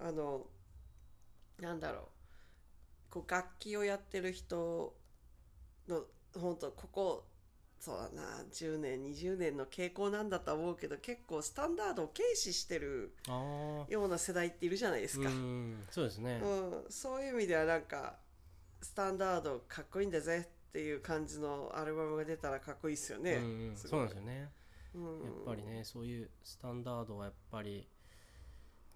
[0.00, 0.46] あの
[1.60, 2.02] なんだろう。
[3.10, 4.94] こう楽器をやってる人
[5.88, 6.04] の
[6.38, 7.24] 本当ここ
[7.78, 13.14] そうだな10年20年の傾向なんだとは思うけど結構スタンダードを軽視してる
[13.88, 18.16] ような世代っているじゃないですか、うんそうですね、うん、そういう意味ではなんか
[18.82, 24.48] スタンダードかっこいいんだぜっていう感じのアルバムが出たらかっこいいですよね、うんそうなんですよね、
[24.94, 27.86] うんやっぱりねそういうスタンダードはやっぱり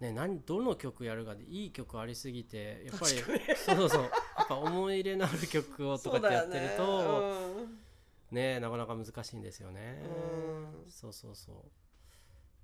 [0.01, 3.13] ね何どの曲やるかでいい曲ありすぎてやっぱり
[3.57, 4.03] そうそうそう。
[4.03, 7.67] やっぱ思い入れのある曲をとかってやってると
[8.31, 10.03] ねなかなか難しいんですよね。
[10.05, 10.91] うん。
[10.91, 11.57] そうそうそう。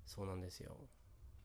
[0.05, 0.77] そうなんですよ、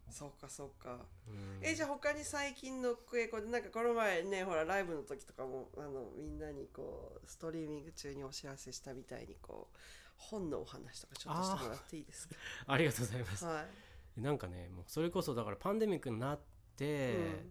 [0.09, 1.07] そうかそうか。
[1.29, 1.59] うん。
[1.62, 9.77] えじゃあ他に最近の傾向でなんかこの前ねほらライブの時とかもあのみんなにこうストリーミング中にお知らせしたみたいにこう
[10.16, 12.37] 本のお話とかちょっとしてもらっていいですか？
[12.73, 13.45] ありがとうございます。
[13.45, 13.66] は
[14.16, 14.20] い。
[14.20, 16.41] なんかねもうそれこそだからパンデミックになっ
[16.77, 17.43] て、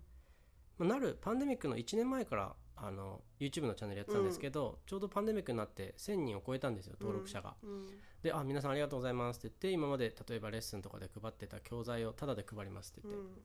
[0.78, 7.88] まあなるパンデミックの1年前からあの YouTube のチャンネルやってたんですけど、ちょうどパンデミックになって1000人を超えたんですよ登録者が、うん。
[8.24, 13.41] であ皆さんありがとうございますって言って今まで例えばレッスンとかで配ってた教材をタダで配りますって言って、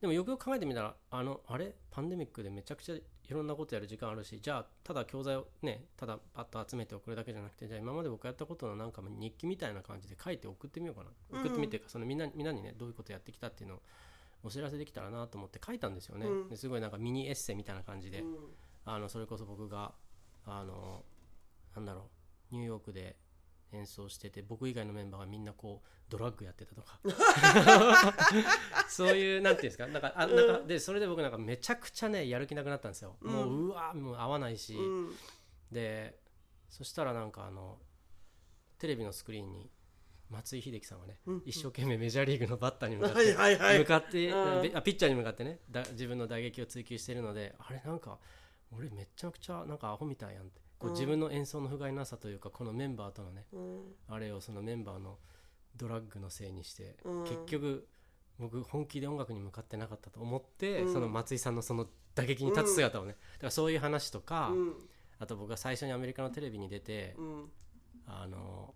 [0.00, 1.74] でもよくよく考えてみたらあのあれ？
[1.90, 11.40] パンデミックでめちゃくちゃいろんなことやる時間あるしじゃあただ教材をねただパッと集めて送るだけじゃなくてじゃあ今まで僕やったことのなんかも日記みたいな感じで書いて送ってみようかな。
[11.40, 13.82] 送ってみてかそのみんなみんなにねどういうことやってきたっていうのを
[14.44, 16.48] お知らせできたらなと思って書いたんですよね、うん。
[16.48, 18.36] ですごいなんかミニエッセイみたいな感じで、うん。
[18.84, 19.92] あのそれこそ僕が
[20.46, 21.02] あの
[21.74, 22.10] なんだろ
[22.52, 23.16] うニューヨークで
[23.72, 27.00] 演奏してて僕以外のメンバーがみんなこうドラッグやってたとか。
[28.88, 29.86] そういうなんていうんですか？
[29.86, 35.16] なんかあなんかでそれで僕なんかめちゃくちゃねやる気なくなったんですよ、もううわもう合わないし、うん。
[35.72, 36.20] で
[36.68, 37.78] そしたらなんかあの
[38.78, 39.70] テレビのスクリーンに
[40.30, 43.78] 松井秀喜さんがね、一生懸命メジャーリーグのバッターに向かって、 はいはいはい。
[43.80, 48.18] 向かって、あピッチャーに向かってねだ自分の打撃を追求してるのであれなんか
[48.72, 50.60] 俺めちゃくちゃなんかアホみたいやんって。
[50.78, 53.94] こう自分の演奏の不甲斐なさというかこのメンバーとのね、うん。
[54.08, 55.18] あれをそのメンバーの
[55.76, 57.24] ドラッグのせいにして、うん。
[57.24, 57.88] 結局
[58.38, 60.92] 僕本気で音楽に向かってなかったと思って、うん。
[60.92, 64.74] その松井さんのその打撃に立つ姿をね、だからそういう話とか、うん。
[65.18, 67.50] あと僕が最初にアメリカのテレビに出て、うん。
[68.06, 68.74] あの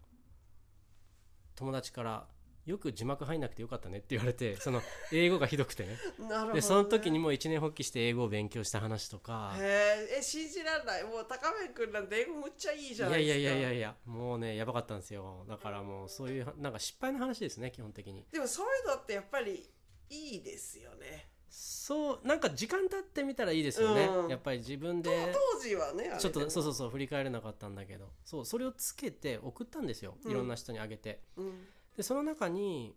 [1.58, 2.26] 友達から
[2.66, 5.96] よく字幕入んなくてよかったねって言われて その英語がひどくてね。
[6.18, 6.54] なるほどね。
[6.54, 9.54] でその時にもう一年発起して英語を勉強した話とか。
[9.58, 11.04] へええ信じられない。
[11.04, 13.40] もう高めくんなんて英語むっちゃいいじゃいないですか。
[13.40, 13.96] やいやいやいやいや。
[14.04, 15.46] もうねやばかったんですよ。
[15.48, 18.26] だからもうそういうなんか失敗の話ですね基本的に。
[18.30, 19.70] でもそういうのってやっぱり
[20.10, 24.28] いいですよねそうなんか時間経ってみたらいいですよね、うん。
[24.28, 28.10] やっぱり自分とで当時はねあれちょっとそうそうそう振り返れなかったんだけど。
[28.24, 30.16] そうそれをつけて送ったんですよ。
[30.26, 31.66] いろんな人にあげて、うん。
[31.96, 32.94] でその中に、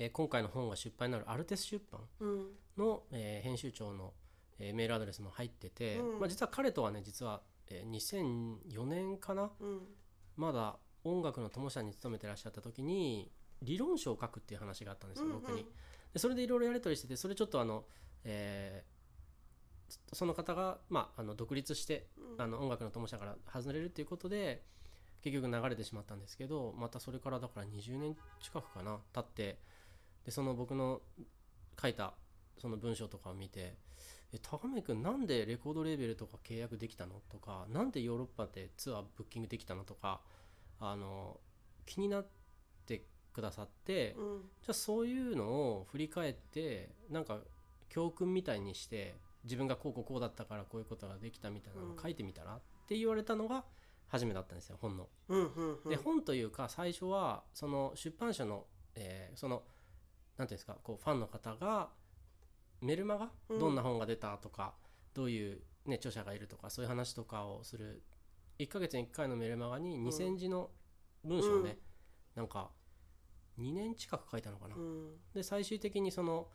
[0.00, 2.46] えー今回の本が出版になるアルテス出版うん。
[2.76, 4.12] の、えー編集長の、
[4.58, 6.20] えーメールアドレスも入ってて、うん。
[6.20, 7.90] まあ、実は彼とはね実は、えー
[8.72, 9.80] 2004年かなうん。
[10.36, 13.30] まだ音楽の友社に勤めてらっしゃった時に
[13.62, 15.40] 理論書を書くっていう話があったんですよ、うんうん。
[15.40, 15.66] 僕に。
[16.16, 17.84] でそれでいろいろやり取りしててそれちょっとあの、
[18.24, 18.96] えー
[20.12, 22.08] その方が、まあ、あの独立して、
[22.38, 24.64] あの音楽の友社から外れるっていうことで
[25.22, 29.60] 結局流れてしまったんですけどまたそれからだから20年近くかな経って
[30.24, 31.02] でその僕の
[31.80, 32.14] 書いた
[32.58, 33.76] その文章とかを見て
[34.34, 40.20] 「え高見君なんでレコードレーベルとか契約できたの?」とか「なんでヨーロッパでツアーブッキングできたの?」とか
[40.80, 41.40] あの
[41.84, 42.26] 気になっ
[42.86, 43.06] て
[43.36, 44.40] くださって、うん。
[44.62, 47.40] じゃあそういうのを振り返ってなんか
[47.90, 49.14] 教訓みたいにして
[49.44, 53.64] 自分がこうこうこうだったからこういうことができたみたいなのを書いてみたら、って言われたのが
[54.08, 55.06] 初めだったんですよ本の。
[55.28, 55.90] うんうんうん。
[55.90, 58.64] で本というか最初はその出版社の、
[58.94, 59.62] えーその
[60.38, 61.90] なんていうんですかこうファンの方が
[62.80, 63.30] メルマガ？
[63.50, 63.58] うん。
[63.58, 64.72] どんな本が出たとか、
[65.12, 68.02] どういう、ね、著者がいるとかそういう話とかをする。
[68.58, 70.70] 1ヶ月に1回のメルマガに2000字の
[71.22, 71.78] 文章をね、
[72.34, 72.70] なんか
[73.58, 74.76] 2年近く書いたのかな。
[74.76, 75.10] うん。
[75.34, 76.48] で最終的にその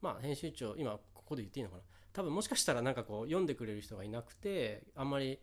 [0.00, 1.82] まあ編集長今ここで言っていいのかな。
[2.12, 5.40] 多分もしかしたらなんかこう読んでくれる人がいなくてあんまり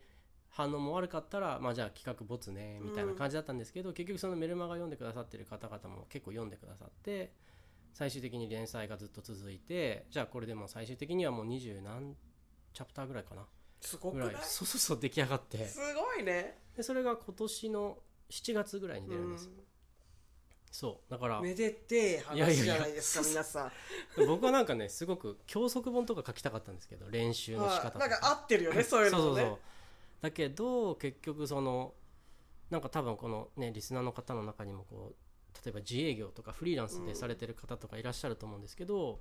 [0.48, 7.32] 反応も悪かったらまあじゃあ企画ボツねみたいな感じだったんですけど、結局そのメルマガ読んでくださってる方々も結構読んでくださって
[7.92, 12.16] 最終的に連載がずっと続いてじゃあこれでもう最終的にはもう二十何
[12.72, 13.42] チャプターぐらいかな。
[13.42, 13.48] ぐら
[13.80, 14.28] すごくない？
[14.28, 14.36] い。
[14.42, 15.66] そうそうそう出来上がって。
[15.66, 16.58] すごいね。
[16.76, 17.98] でそれが今年の
[18.30, 19.52] 7月ぐらいに出るんですよ、
[20.72, 21.10] そう。
[21.10, 23.72] だからめでて話じゃないですか皆さん。
[24.26, 28.10] 僕はなんかねすごく教則本とか書きたかったんですけど練習の仕方とはい。
[28.10, 29.28] なんか合ってるよねそういうのもね。
[29.28, 29.58] そうそうそう。
[30.22, 31.92] だけど結局その
[32.70, 39.20] なんか多分このねリスナーの方の中にもこう例えば自営業とかフリーランスでされてる方とかいらっしゃると思うんですけど、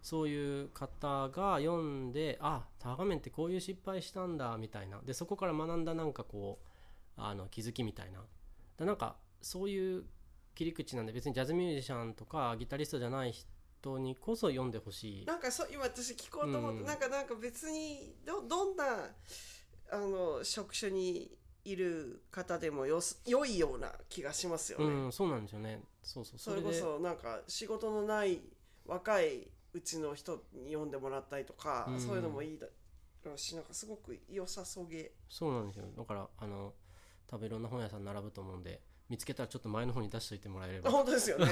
[0.00, 5.00] そういう方が読んであタワー画面ってこういう失敗したんだみたいな。
[5.04, 6.58] でそこから学んだなんかこ
[7.18, 8.20] うあの気づきみたいな。
[8.78, 10.04] でなんかそういう
[10.56, 15.26] 切り口なんで別にジャズミュージシャンとかギタリストじゃない人にこそ読んでほしい。
[15.26, 16.86] なんかそう今私聞こうと思って、うん。
[16.86, 18.84] なんかなんか別にどどんな
[19.92, 21.30] あの職種に
[21.64, 25.82] いる方でもよす良いような気がしますよね、うんそうなんですよね。
[26.02, 26.38] そうそう。
[26.38, 28.40] それこでそなんか仕事のない
[29.74, 32.00] うちちの人に読んでもらったりとか、うん。
[32.00, 32.66] そういうのもいいだ
[33.36, 35.12] しなんかすごく良さそうげ。
[35.28, 35.84] そうなんですよ。
[35.94, 36.72] だからあの
[37.26, 40.90] 多分いろんな本屋さん並ぶと思うんで見つけたらちょっと前の方に出しといてもらえれば。
[40.90, 41.46] 本当ですよね。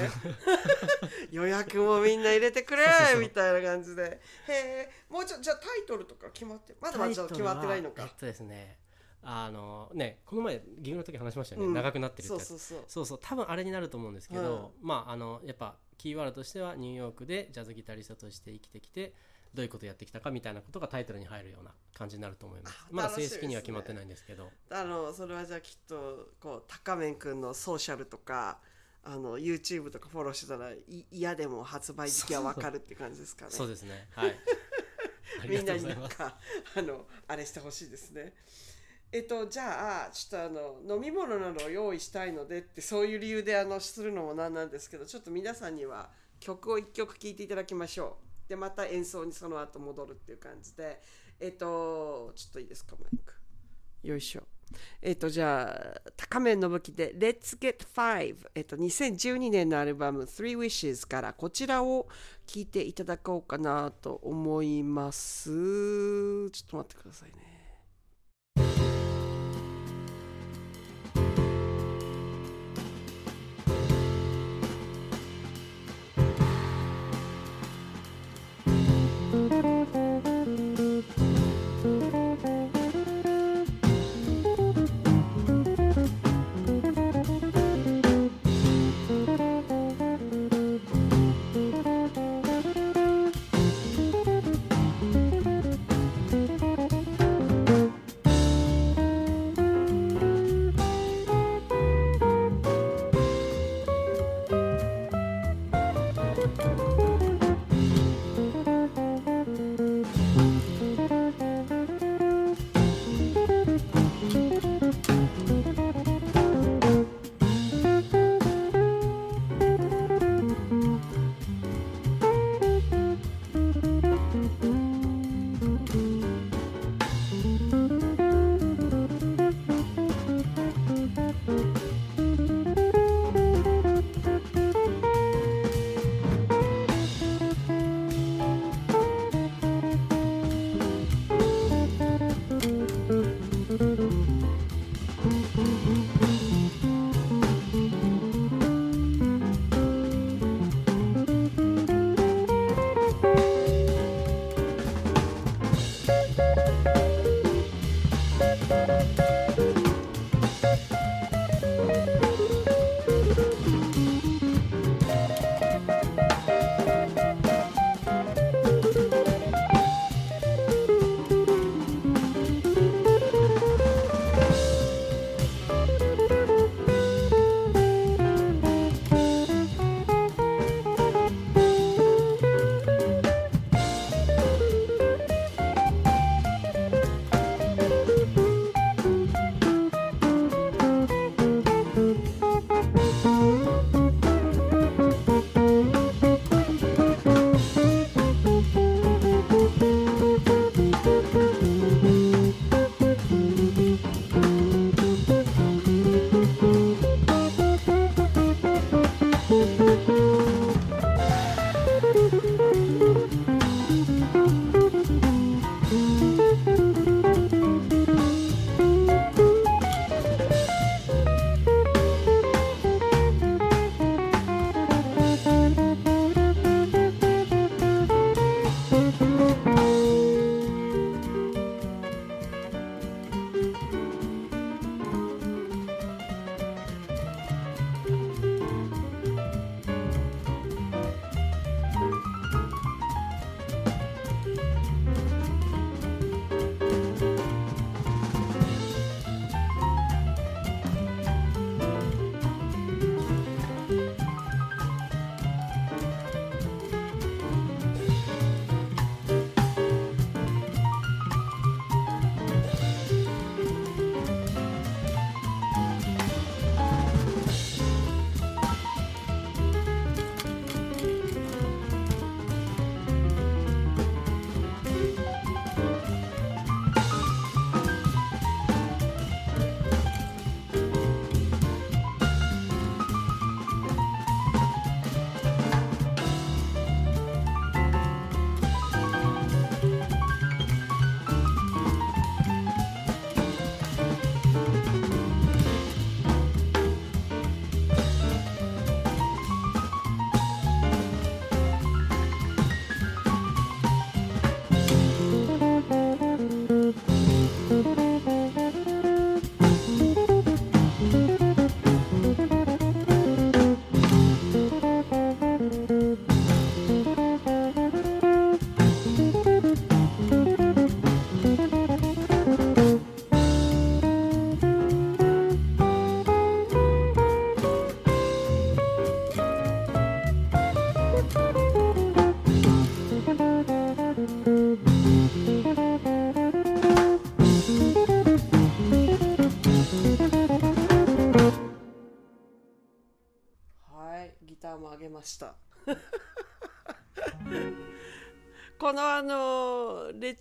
[1.31, 2.85] 予約もみんな入れてくれ
[3.19, 4.03] みたいな感じで。
[4.03, 4.91] へえ。
[5.09, 8.03] もうちょじゃあタイトルとか決まってまだまだ決まってないのか。
[8.03, 8.79] えっとですね
[9.27, 11.73] あのねこの前ギグの時話しましたよね、うん。
[11.73, 12.83] 長くなってるってそうそうそう。
[12.87, 13.19] そうそう。
[13.21, 19.13] 多分あれになると思うんですけど、まああのやっぱキーワードとしてはニューヨークでジャズギタリストとして生きてきて
[19.55, 22.77] どういうことをやってきたかみたいなことがタイトルに入るような感じになると思います。
[22.81, 24.51] あまだ正式には決まってないんですけど。
[24.69, 28.59] あのそれはじゃあきっとこう高面くんのソーシャルとか
[29.03, 33.51] あの YouTube とかフォローしてたらい嫌でも発売時期は分かるって感じですかね。
[33.51, 34.07] そうですね。
[34.15, 34.35] はい。
[35.49, 36.37] みんなになんか
[36.75, 38.33] あのあれしてほしいですね。
[39.11, 51.01] えっとじゃあちょっとあの飲み物などを用意したいのでってそういう理由であのするのもなんなんですけどちょっと皆さんには曲を1曲聴いていただきましょうでまた演奏にその後戻るっていう感じで。
[51.39, 53.33] えっとちょっといいですかマイク。
[54.03, 54.43] よいしょ。
[55.01, 55.69] えっとじゃ
[56.05, 62.07] あ高めの武器で「Let's Get Five」えっと2012年のアルバム「Three Wishes」からこちらを
[62.47, 66.49] 聴いていただこうかなと思います。
[66.49, 67.35] ちょっと待ってくださいね「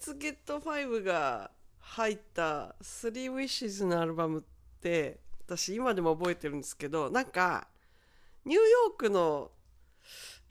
[0.04, 4.42] ツゲット5が入った「Three Wishes」のアルバムっ
[4.82, 7.68] て私今でも覚えてるんですけどなんか
[8.44, 9.50] ニューヨークの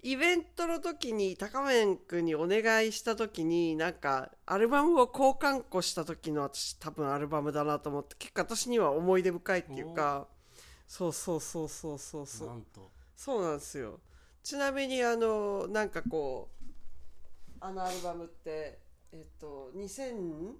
[0.02, 10.28] イベントの時に高面君にお願いした時になんかアルバムを交換庫した時の私多分アルバムだなと思って結構私には思い出深いっていうか
[10.88, 12.64] そうそうそうそうそうそう。
[13.16, 14.00] そうなんですよ。
[14.42, 18.83] ちなみにあのなんかこうあのアルバムって
[19.14, 20.56] えっと2012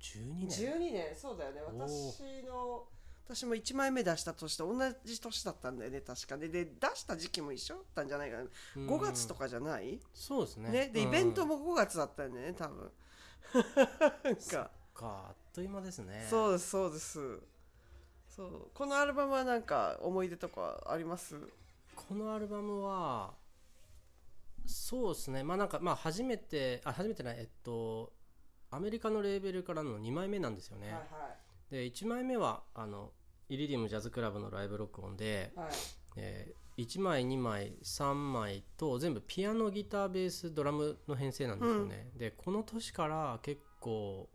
[0.00, 0.92] 12年。
[0.92, 1.14] 年。
[1.16, 1.60] そうだよね。
[1.62, 1.88] おー。
[1.88, 2.86] 私の。
[3.24, 4.74] 私も1枚目出した年と同
[5.04, 6.00] じ年だったんだよね。
[6.00, 6.48] 確かね。
[6.48, 8.42] で出した時期も一緒だったんじゃないかな。
[8.42, 8.88] うん。
[8.88, 10.00] 5月とかじゃない？
[10.12, 10.70] そうですね。
[10.70, 10.90] ね。
[10.92, 12.54] でイベントもも5月だったんだよね。
[12.54, 12.90] 多分。
[14.24, 14.70] なんか。
[14.94, 15.28] か。
[15.28, 16.26] あっという間ですね。
[16.28, 17.38] そうですそうです。
[18.28, 18.70] そう。
[18.74, 21.36] このアルバムはなんか思い出とかあります？
[21.94, 23.34] このアルバムは
[24.66, 25.42] そうですね。
[25.42, 27.36] まあなんかまあ初めてあ初めてない。
[27.38, 28.12] えっと
[28.70, 30.94] アメリカのレーベルからの2枚目なんですよね、
[31.70, 33.12] で1枚目はあの
[33.50, 35.68] イリディウムジャズクラブのライブ録音で、はい。
[36.16, 44.30] え1枚2枚3枚と全部ピアノギターベースドラムの編成なんですよね、でこの年から結構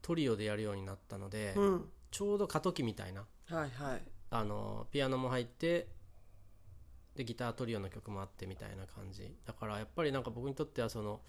[0.00, 1.90] トリオでやるようになったので、うん。
[2.12, 3.26] ちょうど過渡期みたいな。
[3.46, 4.02] はいはい。
[4.30, 5.88] あのピアノも入って
[7.14, 9.34] でギタートリオの曲もあってみたいな感じ。
[9.46, 11.20] だからやっぱりなんか僕にとってはその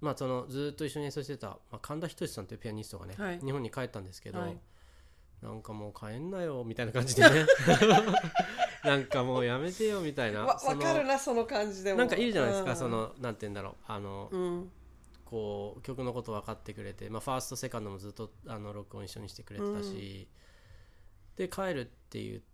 [0.00, 3.40] まあそのずっと一緒に演奏してた、まあ、神田仁さんというピアニストがね、はい。
[3.40, 4.58] 日本に帰ったんですけど、はい。
[5.42, 7.46] なんかもう帰んなよみたいな感じでね。
[8.84, 10.44] なんかもうやめてよみたいな。
[10.44, 11.98] わ分かるなその感じでも。
[11.98, 12.76] なんかいいじゃないですか、うん。
[12.76, 14.72] そのなんて言うんだろうあの、うん。
[15.24, 20.28] こう曲のこと分かってくれて、まあ、ファーストセカンドもずっとあの録音一緒にしてくれてたし、
[21.36, 22.53] で帰るって言って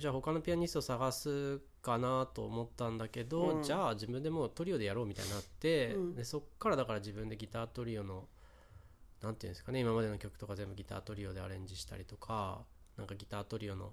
[0.00, 3.62] じゃあ他のピアニスト探すかなと思ったんだけど、うん。
[3.62, 6.14] じゃあ自分でもうトリオでやろうみたいになって、うん。
[6.14, 8.28] でそっからだから自分でギタートリオの
[9.22, 12.60] なんていうんですかね今までの曲とか全部ギタートリオでアレンジしたりとか
[12.96, 13.92] なんかギタートリオの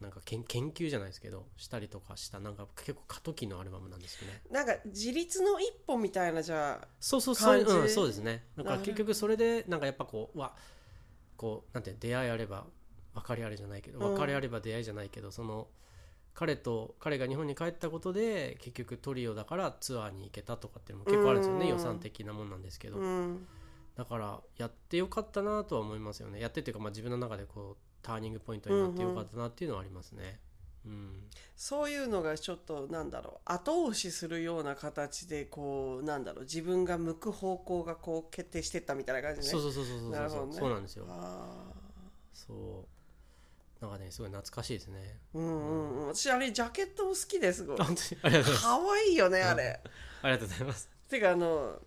[0.00, 4.40] なんか研研究じゃないですけどしたりとかしたなんか結構過渡期のアルバムなんですよね。
[4.50, 8.44] なんか自立の一歩みたいなじゃあそうそうそう、うん、そうですね。
[8.56, 10.54] だからなるほど結局それでなんかやっぱこううわ
[11.36, 12.64] こうなんて出会いあれば
[13.14, 14.14] 別れあれじゃないけどうん。
[14.14, 15.68] 別れあれば出会いじゃないけど、その
[16.32, 21.68] 彼と彼が日本に帰ったことで結局トリオだからツアーに行けたとかっていうのも結構あるんですよね、うん。
[21.70, 23.46] 予算的なもんなんですけど、うん。
[23.96, 26.40] だからやってよかったなとは思いますよね。
[26.40, 30.38] やってっていうかまあ自分の中でこうターニングポイントになってよかったなっていうのはありますね。
[30.86, 31.24] うん。
[31.56, 33.52] そういうのがちょっとなんだろう。
[33.52, 36.44] 後押しするような形でこうなんだろう。
[36.44, 39.46] 自分が向く方向がこう決定してったみたいな感じね。
[39.46, 40.52] そうそうそうそうそうそう、ね。
[40.54, 41.06] そうなんですよ。
[41.08, 41.72] あ
[42.32, 42.99] そう
[43.80, 45.18] なんかねすごい懐かしいですね。
[45.34, 46.08] ーうんうんうん。
[46.08, 47.80] 私あれジャケットも好きですごい。
[47.80, 48.20] あ本当に？
[48.22, 48.62] ありがとうございます。
[48.62, 49.80] 可愛いよねあれ。
[50.22, 50.88] ありがとうございます。
[51.08, 51.80] てかあの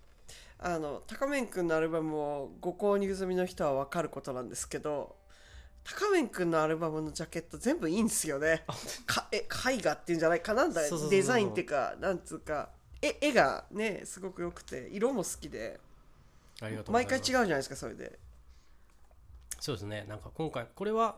[0.58, 5.16] あの高面くんのアルバムをご購入済みの人は分かることなんですけど
[5.84, 8.64] 高面くんのアルバムのジャケット全部いいんですよね。
[9.06, 12.70] かえ絵画っていうんじゃないかなんだデザインっていうかなんつうか
[13.00, 15.78] 絵絵がねすごく良くて色も好きで。
[16.60, 17.18] ありがとうござ毎います。
[17.18, 18.18] 回違うじゃないですかそれで。
[19.60, 20.06] そうですね。
[20.08, 21.16] なんか今回これは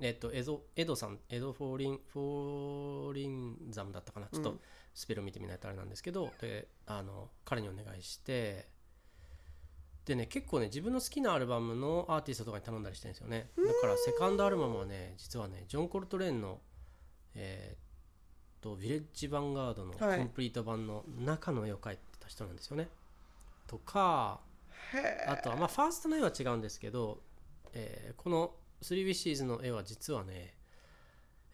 [0.00, 4.58] えっとエドエドさんエド・フォーリンフォーリンザムだったかなちょっと
[4.94, 8.66] スペル見てみないとあれなんですけど、であの彼にお願いして
[10.06, 13.50] でね結構ね自分の好きなアルバムのアーティストとかに頼んだりしてるんですよね。
[13.56, 16.60] だからセカンドアルバムはね実はねジョン・コルトレーンの
[17.34, 17.78] えーっ
[18.60, 20.24] とヴィレッジ・ヴァンガードのコはい。
[20.24, 22.88] ンプリート版の中の絵を描いてた人なんですよね、
[23.66, 24.40] とか
[25.28, 27.20] あとはまあファーストの絵は違うんですけど、
[27.72, 30.54] えーこの「スリー・ウィッシーズ」の絵は実はね、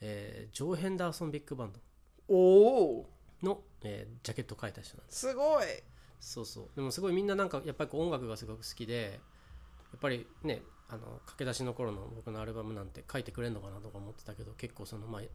[0.00, 1.80] えージョー・ヘンダーソン・ビッグバンド
[2.28, 3.10] おお。
[3.42, 5.20] の、えージャケットを描いた人なんです。
[5.28, 5.66] すごい。
[6.20, 6.70] そうそう。
[6.74, 9.20] でもすごいみんななんかやっぱりこう音楽がすごく好きで
[9.92, 15.30] やっぱりねあの駆け出しの頃の僕のアルバムなんて書いてくれるのかなとか思ってたけど結構そのまあね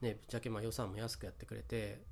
[0.00, 2.02] ぶっちゃけまあ予算も安くやってくれて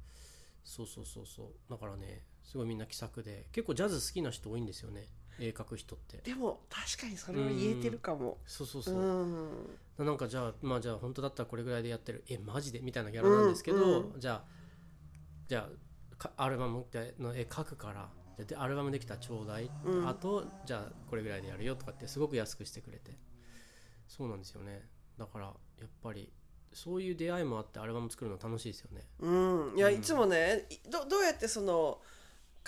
[0.65, 1.71] そうそうそうそう。
[1.71, 5.07] だからねすごいみんな気さくで結構ジャズ好きな人多いんですよね
[5.41, 6.19] 絵描く人って。
[6.19, 8.39] でも確かにそれは言えてるかも。
[8.47, 8.95] そうそうそう。
[8.95, 10.07] う、ん。
[10.07, 12.81] なんかじゃあまあじゃあ本当だったらこれぐらいでやってるえマジで？
[12.81, 14.45] みたいなギャラなんですけど、うんうじゃあ
[15.49, 15.69] じゃ
[16.13, 16.87] あかアルバム
[17.19, 18.09] の絵描くから
[18.45, 20.09] でアルバムできたらちょうだい、うん。
[20.09, 23.13] あとじゃあこれぐらいでやるよとかってすごく安くしてくれて。
[24.07, 24.83] そうなんですよね。
[25.19, 25.53] だからや
[25.87, 26.33] っぱり
[26.73, 29.07] そういう出会いもあってアルバム作るの楽しいですよね。
[29.19, 29.77] うん。
[29.77, 32.01] いやいつもねどどうやってその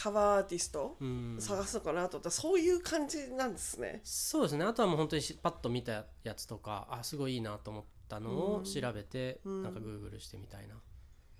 [0.02, 1.36] カバーアーティストうん。
[1.38, 4.00] 探すのかなと思ったらそういう感じなんですね。
[4.04, 4.64] そうですね。
[4.64, 7.84] あとはもう本当にしパッと見たやつとかあすごいいいなと思っ
[8.16, 10.74] ったのを調べて、なんかグーグルしてみたいな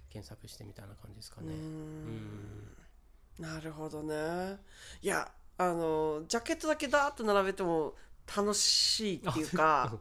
[0.08, 1.48] 検索してみたいな感じですかね。
[1.48, 2.76] うん。
[3.38, 4.58] なるほどね。
[5.02, 7.94] いやあのジャケットだけダーッと並べても
[8.34, 9.92] 楽しいっていうか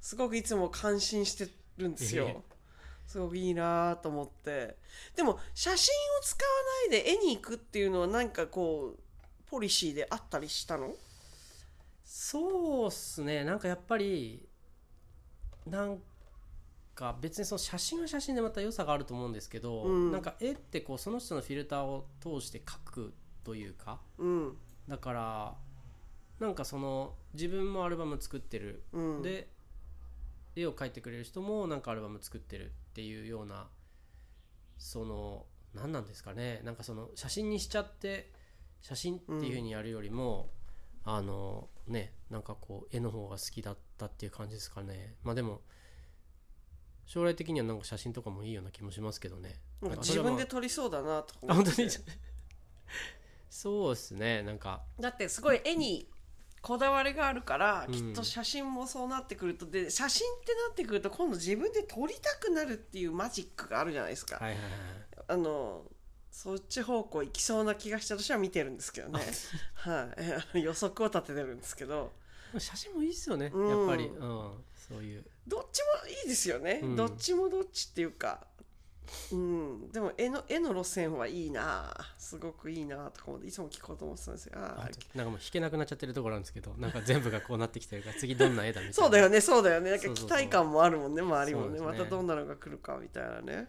[0.00, 2.53] すごくいつも感心してるんですよ、え
[3.06, 4.76] すごくいいなと思って。
[5.14, 6.50] でも写真を使わ
[6.90, 10.94] ないで絵に行くっていうのは何かこうポリシーであったりしたの？
[12.04, 13.44] そうっすね。
[13.44, 14.48] なんかやっぱり
[15.66, 15.98] なん
[16.94, 20.12] か別にその写真は写真でまた良さがあると思うんですけど、うん。
[20.12, 23.14] なんか絵ってこうその人のフィルターを通して描く
[23.44, 24.56] というかうん。
[24.88, 25.54] だから
[26.40, 29.22] なんかその自分もアルバム作ってる、うん。
[29.22, 29.48] で
[30.56, 33.66] 絵を描いてくれる人もなんかアルバム作ってるっていうような
[34.78, 36.60] その何なんですかね。
[36.62, 38.30] なんかその写真にしちゃって
[38.82, 40.52] 写真っていう風にやるよりも、
[41.02, 45.16] あのねなんかこう絵の方が好きだったっていう感じですかね。
[45.24, 45.62] まあでも
[47.04, 49.56] 将来的にはなんか写真とかもいいような気もしますけどね。
[49.82, 51.70] 自分で撮りそうだなとかあ思って。
[51.70, 51.90] 本当に。
[53.50, 54.44] そうですね。
[54.44, 56.08] なんかだってすごい絵に
[56.64, 57.94] こだわりがあるから、うん。
[57.94, 59.66] きっと写真もそうなってくると。
[59.66, 64.70] で写真ってなってくると今度自分で撮りたくなるっていうマジックがあるじゃないですか、はいはいはい
[65.26, 65.82] あの
[66.30, 69.20] そっち方向行きそうな気がして私は見てるんですけどね。
[69.74, 70.08] は
[70.52, 72.12] い、 予測を立ててるんですけど。
[72.58, 75.24] 写真もいいっすよね、うんやっぱり、うん、そういう。
[75.46, 76.96] どっちもいいですよね、うん。
[76.96, 78.46] どっちもどっちっていうか
[79.32, 79.88] うん。
[79.90, 81.94] でも絵の絵の路線はいいな。
[82.18, 84.52] すごくいいなとか思っていつも聞こうと思ってたんですよ。
[84.56, 88.92] あなんかもう弾けなくなっちゃってるところなんですけどなんか全部がこうなってきてるから次どんな絵だみたいな。
[88.94, 89.90] そうだよねそうだよね。
[89.90, 91.80] なんか期待感もあるもんね周りもね。
[91.80, 91.84] ね。
[91.84, 93.68] またどんなのが来るかみたいなね。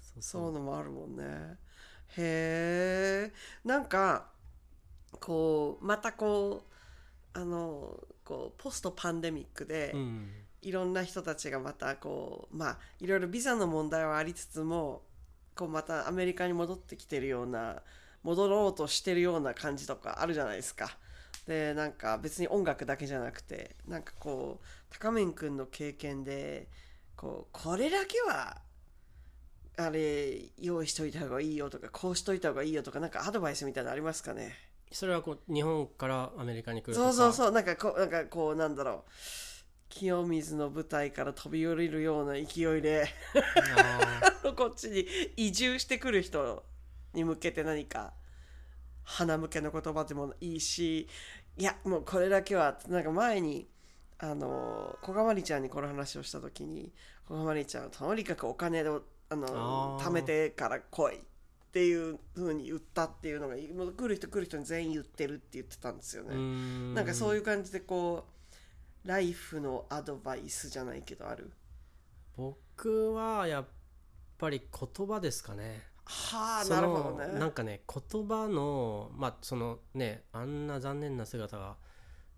[0.00, 0.42] そうそう。
[0.42, 1.56] そういうのもあるもんね。
[2.18, 3.32] へ
[3.66, 4.28] えんか
[5.20, 6.62] こうまたこ
[7.34, 10.30] うあのこうポストパンデミックで、うん
[10.66, 15.02] いろんな人たちがまたこうまあいろいろビザの問題はありつつも
[15.54, 17.82] こうまたアメリカに戻ってきてるような
[18.24, 20.98] 戻ろうとしてるような感じとかあるじゃないですか。
[21.46, 24.66] でなんか別に音楽だけじゃなくてなんかこう
[24.98, 26.66] 高面くんの経験で
[27.14, 28.56] こうこれだけは
[29.78, 34.54] あれ用意しといた方がいいよとかこうしといた方がいいよとかなんかアドバイスみたいなのありますかね？
[34.90, 37.52] それはこう日本からアメリカに来るそうそうそう。
[37.52, 39.10] なんかこうなんかこうなんだろう
[39.98, 43.08] 清水の舞台から飛び降りるような勢いで
[44.44, 45.06] あ こっちに
[45.36, 46.62] 移住してくる人
[47.14, 48.12] に向けて何か
[49.04, 51.08] 花向けの言葉でもいいし
[51.56, 53.70] いやもうこれだけはなんか前に
[54.18, 56.92] あの小川まりちゃんにこの話をした時に
[57.26, 61.20] 小川まりちゃんはとにかくお金をあの貯めてから来いっ
[61.72, 66.34] ていう風に言ったっていうのがもう来る人来る人に全員言ってるって言ってたんですよね。
[66.94, 68.35] なんかそういう感じでこう
[69.06, 71.50] ライフのアドバイスじゃないけどある？
[72.36, 73.64] 僕はやっ
[74.36, 75.82] ぱり言葉ですかね。
[76.04, 77.38] はあなるほどね。
[77.38, 81.76] なんかね言葉のまあそのねあんな残念な姿が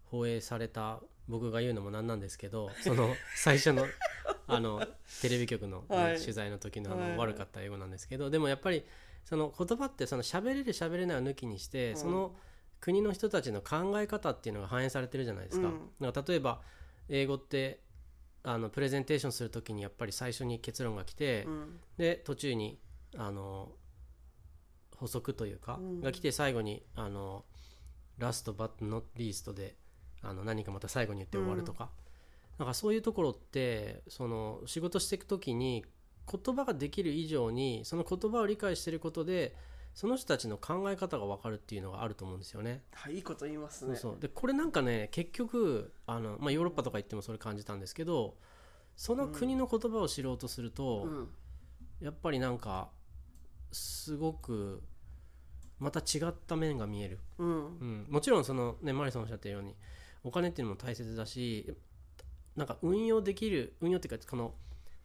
[0.05, 3.87] 放映された僕が言うのもなんなんですけど その最初の
[4.47, 4.87] あの
[5.21, 6.19] テレビ局のね、はい。
[6.19, 7.17] 取材の時のあの、はい。
[7.17, 8.87] 悪かった英語なんですけどでもやっぱり
[9.25, 12.35] その言葉ってその喋れる喋れないを抜きにして、その
[12.81, 15.69] 国の人たちの考え方っていうのが反映されてるじゃないですか。
[15.69, 15.81] うん。
[16.01, 16.61] だから例えば
[17.09, 17.81] 英語って
[18.43, 21.81] あのプレゼンテーションする時にやっぱり最初に結論が来て、うん。
[21.97, 22.79] で途中に
[23.17, 23.73] あの
[24.97, 26.01] 補足というか、うん。
[26.01, 27.45] が来て最後にあの
[28.19, 29.77] ラストバットノットリーストで
[30.23, 31.91] あの何かまた最後に言って終わるとか、
[32.59, 35.85] なんかそういうところってその仕事していく時に
[36.31, 39.55] 言葉ができる以上にその言葉を理解していることで
[39.95, 42.83] その人たちの考え方が分かるっていうのがあると思うんですよね。
[42.93, 44.17] はいいいこと言いますそうねそう。
[44.21, 48.37] でこれなんかね結局あの、まあ、ヨーロッパとか行ってもそれ感じたんですけど
[48.97, 51.29] その国の言葉を知ろうとすると、うん。
[52.01, 52.91] やっぱりなんか
[53.73, 54.83] すごく
[55.81, 57.49] また違った面が見える、うん。
[57.49, 59.75] うん、もちろんそのねマリさんおっしゃったように
[60.25, 61.75] お金っていうのも大切だし
[62.57, 64.55] なんか運用できる運用っていうかこの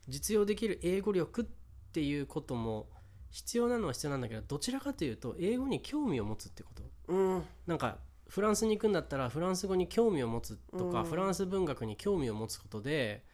[0.08, 1.46] 実用できる英語力っ
[1.94, 2.90] ていうことも
[3.34, 6.84] 必要なのは必要なんだけどどちらかというと英語に興味を持つってこと？
[7.08, 7.44] うん。
[7.66, 7.98] なんか
[8.30, 11.06] フランスに行くんだったらフランス語に興味を持つとか、うん。
[11.06, 13.26] フランス文学に興味を持つことで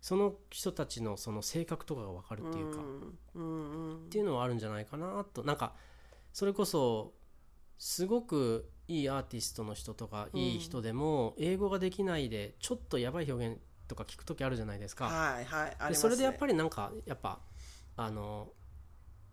[0.00, 2.82] その人たちのその性格とかが分かるっていうか、
[3.34, 3.42] うん。
[3.42, 5.42] うんっていうのはあるんじゃないかなと。
[5.42, 5.74] なんか
[6.32, 7.12] それこそ
[7.78, 13.58] すごくいいアーティストの人とかいい人でも英語ができないでちょっとやばい表現
[13.88, 15.06] とか聞く時あるじゃないですか。
[15.06, 15.66] はいはい。
[15.66, 15.88] ありますね。
[15.88, 17.40] でそれでやっぱりなんかやっぱ
[17.96, 18.52] あの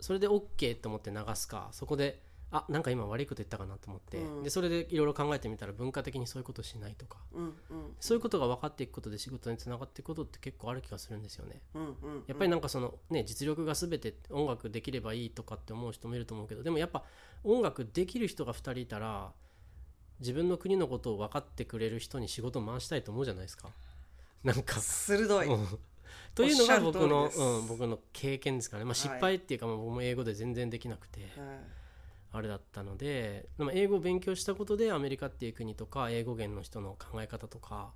[0.00, 4.42] それで OK と思って流すかそこであなんか今悪いこと言ったかなと思って、うん。
[4.44, 7.18] でそれでいろいろ考えてみたら文化的にそういうことしないとか。
[7.32, 7.52] うんうん
[7.98, 11.60] そういうことが分かっていくことで仕事につながっていくことって結構ある気がするんですよね。
[11.74, 17.02] うんうんやっぱりなんかそのね実力が全て音楽できればいいとかって思う人もいると思うけどでもやっぱ
[17.42, 19.32] 音楽できる人が2人いたら
[20.20, 23.70] 自分の国のことを分かってくれる人に仕事を回したいと思うじゃないですか。
[24.44, 24.80] なんか。
[24.80, 25.66] 鋭い、うん
[26.36, 31.30] というのが僕のうん、僕の経験ですからね、まあ、失敗っていうか、まあ僕も英語で全然できなくて、はい。
[32.32, 37.92] あれだったのででも英語を勉強したことでアメリカっていう国とか英語圏の人の考え方とか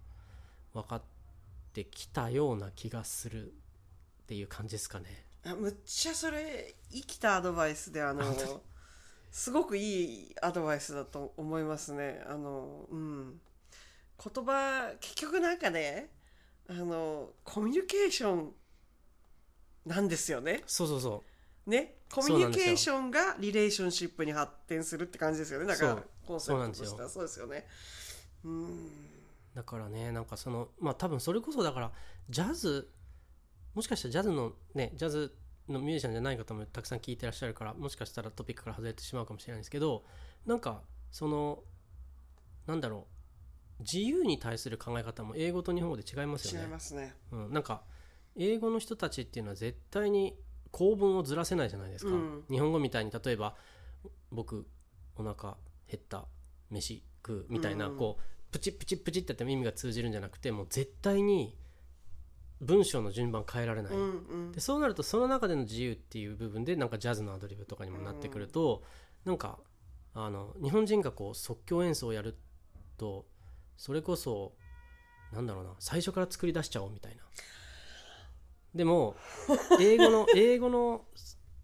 [0.72, 1.02] 分かっ
[1.74, 3.52] てきたような気がするっ
[4.26, 5.26] ていう感じですかね。
[5.44, 8.24] あむっちゃそれ生きたアドバイスであの
[9.30, 12.22] すごくいいアドバイスだと思いますね。
[12.26, 13.40] あのうん。
[14.22, 16.10] 言葉結局なんかね
[16.70, 18.52] あのコミュニケーション
[19.86, 20.62] なんですよね。
[20.66, 21.24] そうそうそ
[21.66, 21.96] ね？
[22.12, 25.66] コミュニケーションがリレーションシップに発展するって感じですよね。
[25.66, 27.08] だからコンセプトとしては。
[27.08, 27.46] そうですよ。
[27.46, 27.66] ね
[28.44, 28.90] うんう
[29.54, 31.92] だからねなんかそのまあ多分それこそだから
[32.28, 32.88] ジャズ
[33.74, 35.34] もしかしたらジャズのねジャズ
[35.68, 40.04] のミュージシャンじゃない方もたくさん聞いてらっしゃるからもしかしたらトピックから外れてしまうかもしれないんですけど
[40.46, 41.62] なんかその
[42.66, 43.19] なんだろう
[43.80, 46.68] 自由に対する考え方も英語と日本語で違います違いよね。
[46.68, 47.14] ますね。
[47.32, 47.82] うん、なんか
[48.36, 50.36] 英語の人たちっていうのは絶対に
[50.70, 52.44] 構文をずらせないじゃないですか、うん。
[52.48, 53.56] 日本語みたいに例えば
[54.30, 54.66] 僕
[55.16, 55.56] お腹
[55.88, 56.26] 減った
[56.70, 57.96] 飯食うみたいな、うん。
[57.96, 61.56] こうプチプチプチってやっても意味が通じるんじゃなくてもう絶対に
[62.60, 64.52] 文章の順番変えられない、うんうん。
[64.52, 68.82] でそうなるとその中での自由っていう部分でなんかジャズのアドリブとかにもなってくると、
[69.24, 69.58] なんか
[70.14, 72.36] あの日本人がこう即興演奏をやる
[72.98, 73.24] と
[73.80, 74.52] それこそ
[75.32, 77.22] なんだろうな最初から作り出しちゃおうみたいな。
[78.74, 79.16] でも
[79.80, 81.06] 英語の英語の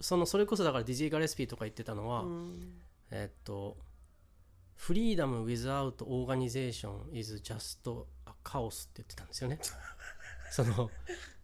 [0.00, 2.80] そのそれこそだからディジー・ガレスピーとか言ってたのは、うん。
[3.10, 3.76] えっと
[4.80, 9.60] 「Freedom without organization is just a chaos」って言ってたんですよね。
[10.50, 10.90] その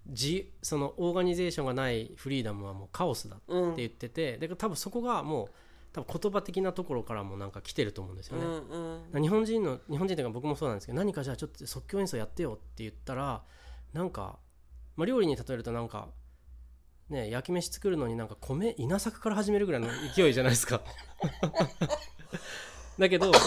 [0.06, 5.50] 自そのオーガニゼーションがないフリーダムはもうカオスだってうん言ってて、だから多分そこがもう
[5.92, 8.44] 多分言葉的なところからもなんか来てると思うんですよね。
[8.44, 9.22] うんうん。
[9.22, 13.42] 日本人の日本人というか僕もそうなんですけど何かじゃあちょっと即興演奏やってよって言ったら
[13.92, 14.38] なんか、
[14.96, 16.08] まあ、料理に例えるとなんか
[17.10, 20.80] ね焼き飯作るのになんか米稲作から始めるぐらいの勢いじゃないですか。
[22.98, 23.38] だけどこ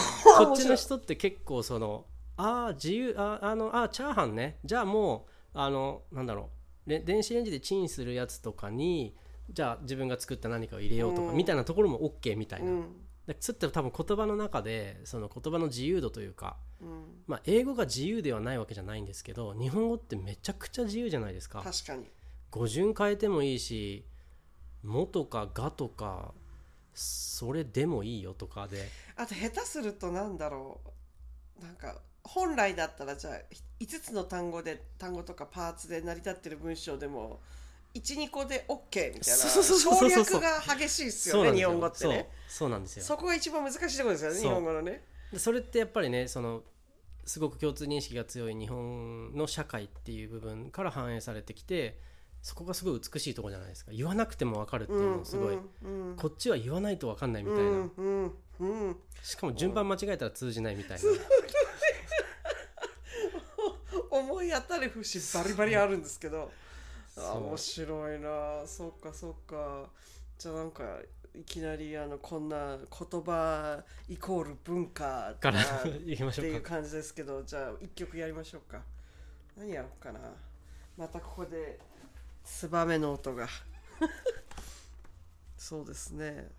[0.53, 2.05] っちの人って結構その
[2.37, 4.59] ああ自由ああのあチャーハンね。
[4.63, 6.49] じゃあもうあのなんだろ
[6.87, 6.89] う。
[6.89, 9.15] レ電子レンジでチンするやつとかに
[9.49, 11.37] じゃあ自分が作った何かを入れようとか、うん。
[11.37, 12.87] みたいなところも OK みたいな、うん。
[13.27, 17.03] でそれって多分言葉の中でその言葉の自由度というか、うん。
[17.27, 21.61] まあ、英語が自由ではないわけじゃないんですけど日本語ってめちゃくちゃ自由じゃないですか。
[21.63, 22.05] 確かに。
[22.51, 24.05] 語順変えてもいいし
[24.83, 26.33] 「も」とか「が」とか
[26.93, 28.89] それでもいいよとかで。
[29.15, 30.79] あと下手するとなんだろ
[31.59, 31.63] う。
[31.63, 33.33] なんか本来だったらじゃあ
[33.79, 37.39] 5つの単語で単語とかパーツで成り立ってる文章でも
[37.99, 42.29] 12個で OK みたいな省略が激しいですよね日本語ってね。
[42.47, 43.03] そうなんですよ。
[43.03, 45.03] そこが一番難しいところですよね日本語のね。
[45.31, 46.63] でそれってやっぱりねその
[47.25, 51.99] すごく共通認識が強い日本の社会っていう部分から反映されてきて
[52.41, 53.91] そこがすごい美しいところじゃないですか。
[53.91, 61.03] 言わなくても分かるっていうのもすごい、うんうんこっちは言わないと分かんないみたいな、うんうんうんしかも順番間違えたら通じないみたいな、
[64.11, 66.51] 思い当たる節バリバリあるんですけど
[67.15, 68.63] 面白いな。
[68.65, 69.89] そっかそっか。
[70.37, 70.83] じゃあなんか
[71.33, 75.63] いきなりあのこんな言葉イコール文化からっ
[76.05, 78.81] 行きましてょうかいう感じですけど じゃあ一曲やりましょうか。
[79.57, 80.19] 何やろうかな。
[80.97, 81.79] またここで
[82.43, 83.47] ツバメの音が。
[85.57, 86.51] そうですね。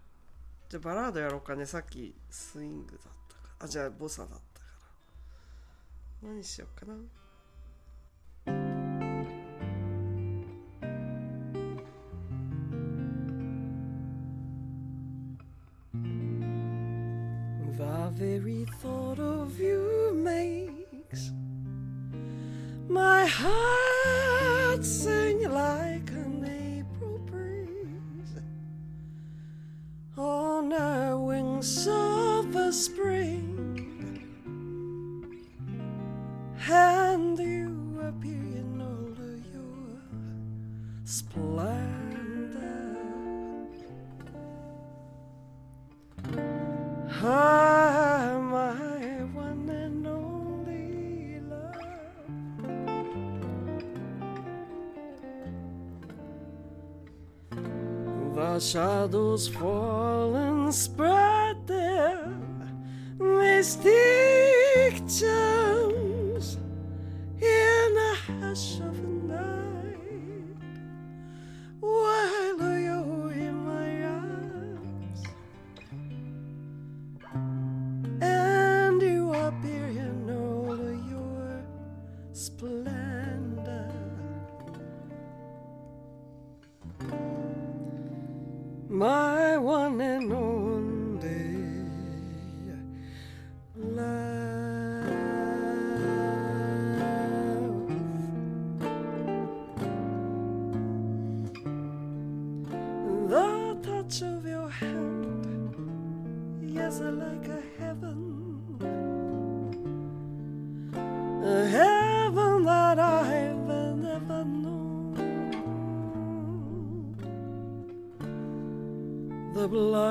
[0.68, 1.66] じゃあバラードやろうかね。
[1.66, 3.66] さっきスイングだったから。
[3.66, 4.66] あじゃあボサだったか
[6.22, 6.28] ら。
[6.30, 6.94] 何しようかな
[18.16, 21.32] very thought of you makes
[22.88, 28.40] my heart sing like an April breeze
[30.16, 33.82] on the wings of a spring.
[36.70, 37.05] And
[58.56, 62.26] The shadows fall and spread their
[63.18, 66.56] mystic charms
[67.38, 69.15] in a hush of night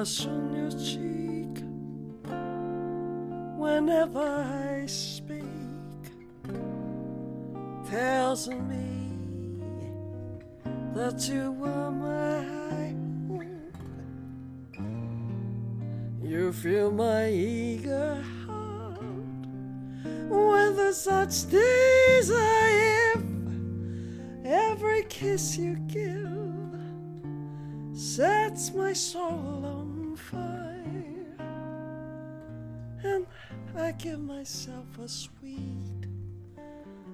[0.05, 1.63] on your cheek
[3.57, 5.41] whenever I speak
[7.89, 9.17] tells me
[10.93, 12.43] that you are my
[14.77, 14.93] home.
[16.23, 18.99] You fill my eager heart
[20.29, 23.23] with such desire.
[24.45, 26.35] Every kiss you give
[27.97, 29.64] sets my soul
[33.97, 36.07] give myself a sweet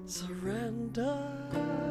[0.06, 1.81] surrender.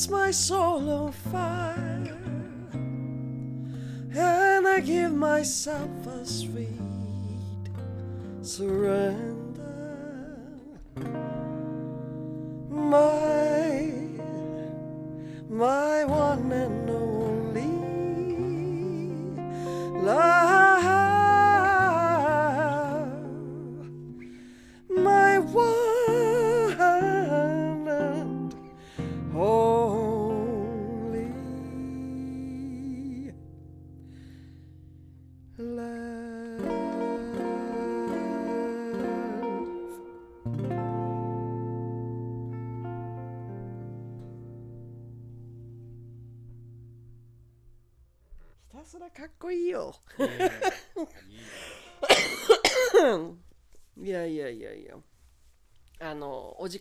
[0.00, 2.16] Sets my soul on fire,
[4.14, 6.68] and I give myself a sweet
[8.40, 9.19] surrender.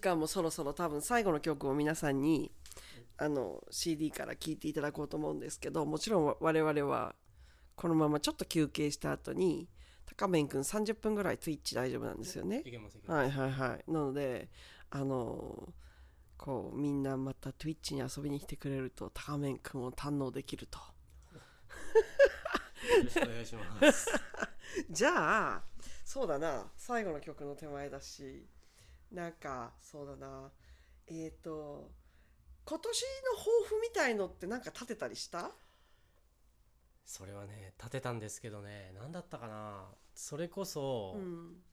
[0.09, 2.51] 間もそろそろ多分最後の曲を皆さんに
[3.17, 7.15] あの CD から聴いていただこうと思うんですけど、もちろん我々は
[7.75, 9.69] このままちょっと休憩した後に、
[10.15, 12.63] 高面くん30分ぐらい Twitch 大丈夫なんですよね。
[13.07, 13.91] はいはいはい。
[13.91, 14.49] なので、
[14.89, 15.73] あの
[16.37, 20.79] こうみんなまた Twitch に遊びに来てくれると高面くんを堪能できると。
[22.97, 24.09] よろしくお願いします
[24.89, 25.63] じゃあ
[26.05, 28.47] そうだな最後の曲の手前だし
[29.11, 30.51] なんかそうだな。
[31.07, 31.91] えっ、と
[32.65, 35.51] 今年の抱負みたいのってなんか立てたりした？
[37.05, 38.93] それはね立てたんですけどね。
[38.95, 39.85] 何だったかな。
[40.13, 41.63] それこそ、うん。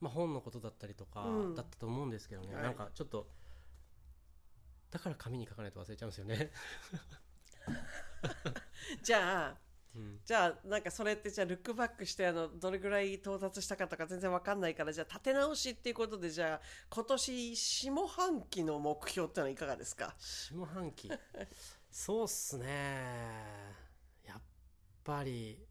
[0.00, 1.54] まあ、本のことだったりとかうん。
[1.54, 2.62] だったと思うんですけどね、はい。
[2.64, 3.28] なんかちょっと
[4.92, 6.50] だから紙に書かないと忘れちゃうんですよね、
[9.02, 9.56] じゃあうん、
[10.24, 20.14] じゃあなんかそれってじゃあルックバックしてあのどれぐらい到達したかとか全然わかんないからじゃあ立て直しっていうことでじゃあ今年下半期の目標ってのはいかがですか？
[20.18, 21.10] 下半期。
[21.90, 22.66] そうっすね。
[24.26, 24.40] やっ
[25.04, 25.62] ぱり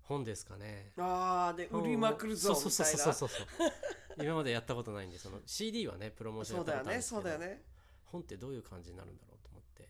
[0.00, 0.92] 本ですかね。
[0.98, 3.28] ああで売りまくるぞそうみたいなそうそう。
[3.28, 3.72] そうそう
[4.18, 7.22] 今までやったことないんでその CD はねプロモーションそうやったことあるんですけど。
[7.22, 7.62] だよねそうだよね。
[8.06, 9.88] 本ってどういう感じになるんだろうと思って。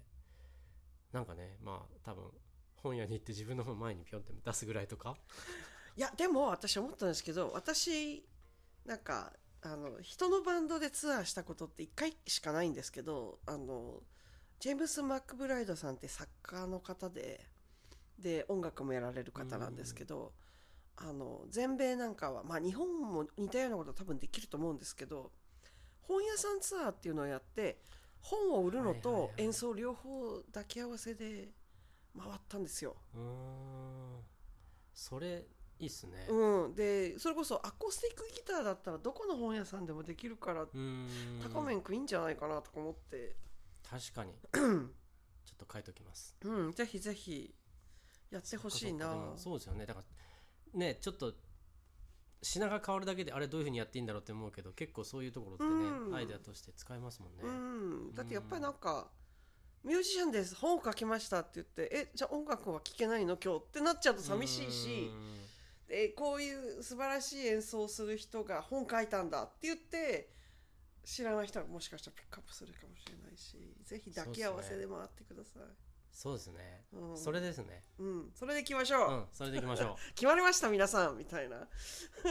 [1.13, 2.25] なんかねまあ多分
[2.83, 5.17] 本屋に行って自分の本前にピョンって出すぐらいとか？
[5.97, 8.25] いやでも私思ったんですけど私
[8.87, 9.33] なんか
[9.63, 14.01] あの人のバンドでツアーしたことって1回しかないんですけどあの
[14.59, 17.41] ジェームス・マックブライドさんって作家の方で
[18.19, 20.33] で音楽もやられる方なんですけど、
[20.97, 25.33] あの全米なんかはまあ日本も似たようなことは多分できると思うんですけど
[26.03, 27.79] 本屋さんツアーっていうのをやって
[28.21, 31.49] 本を売るのと演奏両方抱き合わせで
[32.19, 32.97] 回ったんですよ。
[33.15, 34.21] うーん。
[34.95, 35.47] それ
[35.79, 36.27] いいっすね。
[36.29, 40.67] うん、でそれこそアコースティックギターだったらどこの本屋さんでもできるから
[41.43, 41.81] 高めん。
[41.81, 43.35] くいいんじゃないかなとか思って、
[43.89, 44.33] 確かに。
[44.53, 44.65] ちょ
[45.55, 46.37] っと書いときます。
[46.45, 47.55] うん、ぜひぜひ
[48.31, 49.33] やってほしいな。
[49.37, 49.87] そうですよね。
[49.87, 50.01] だか
[50.75, 51.35] らねちょっと
[52.43, 56.15] 品が変わるだけであれどういうふうにやっていいんだろうって思うけど結構そういうところってね、うん。
[56.15, 59.11] アイデアとして使えますもんね、うん、だってやっぱりなんか、
[59.85, 63.37] ミュージシャンです本を書きましたって言ってえじゃあ音楽は聴けないの？
[63.37, 65.11] 今日ってなっちゃうと寂しいし
[65.89, 70.31] でこういう素晴らしい演奏をする人が本書いたんだって言って
[71.05, 75.63] 知らない人はもしかしたらピックアップするかもしれないしぜひ抱き合わせで回ってください。
[76.13, 77.17] そうですね、うん。
[77.17, 77.83] それですね。
[77.99, 79.25] うん、それでいきましょう、うん。
[79.33, 81.67] それでいきましょ 決まりました皆さんみたいな。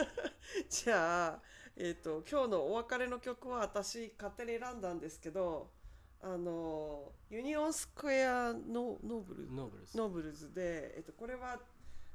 [0.70, 1.42] じゃあ、
[1.76, 5.72] えー、と今日のお別れの曲は私勝手に選んだんですけど
[6.24, 11.60] あのユニオンスクエアノノーブルうノーブルズで、えっとこれは、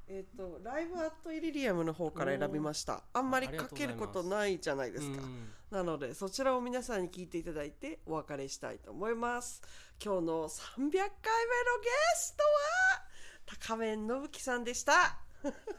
[0.07, 3.03] えっと Live at Iridium の方から選びました。
[3.13, 5.23] あんまりかけることないじゃないですか。
[5.23, 9.61] うんなのでそちらを皆さんに聞いていただいてお別れしたいと思います。
[10.03, 11.09] 今日の300回目のゲ
[12.15, 13.07] ストは
[13.69, 14.93] 高面信樹さんでした。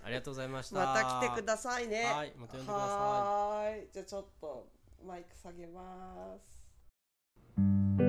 [0.03, 0.75] ありがとうございました。
[0.75, 2.03] また来てくださいね。
[2.03, 3.87] はいまた呼んでください。
[3.93, 4.67] じゃあちょっと
[5.05, 6.37] マイク下げま
[7.97, 8.06] す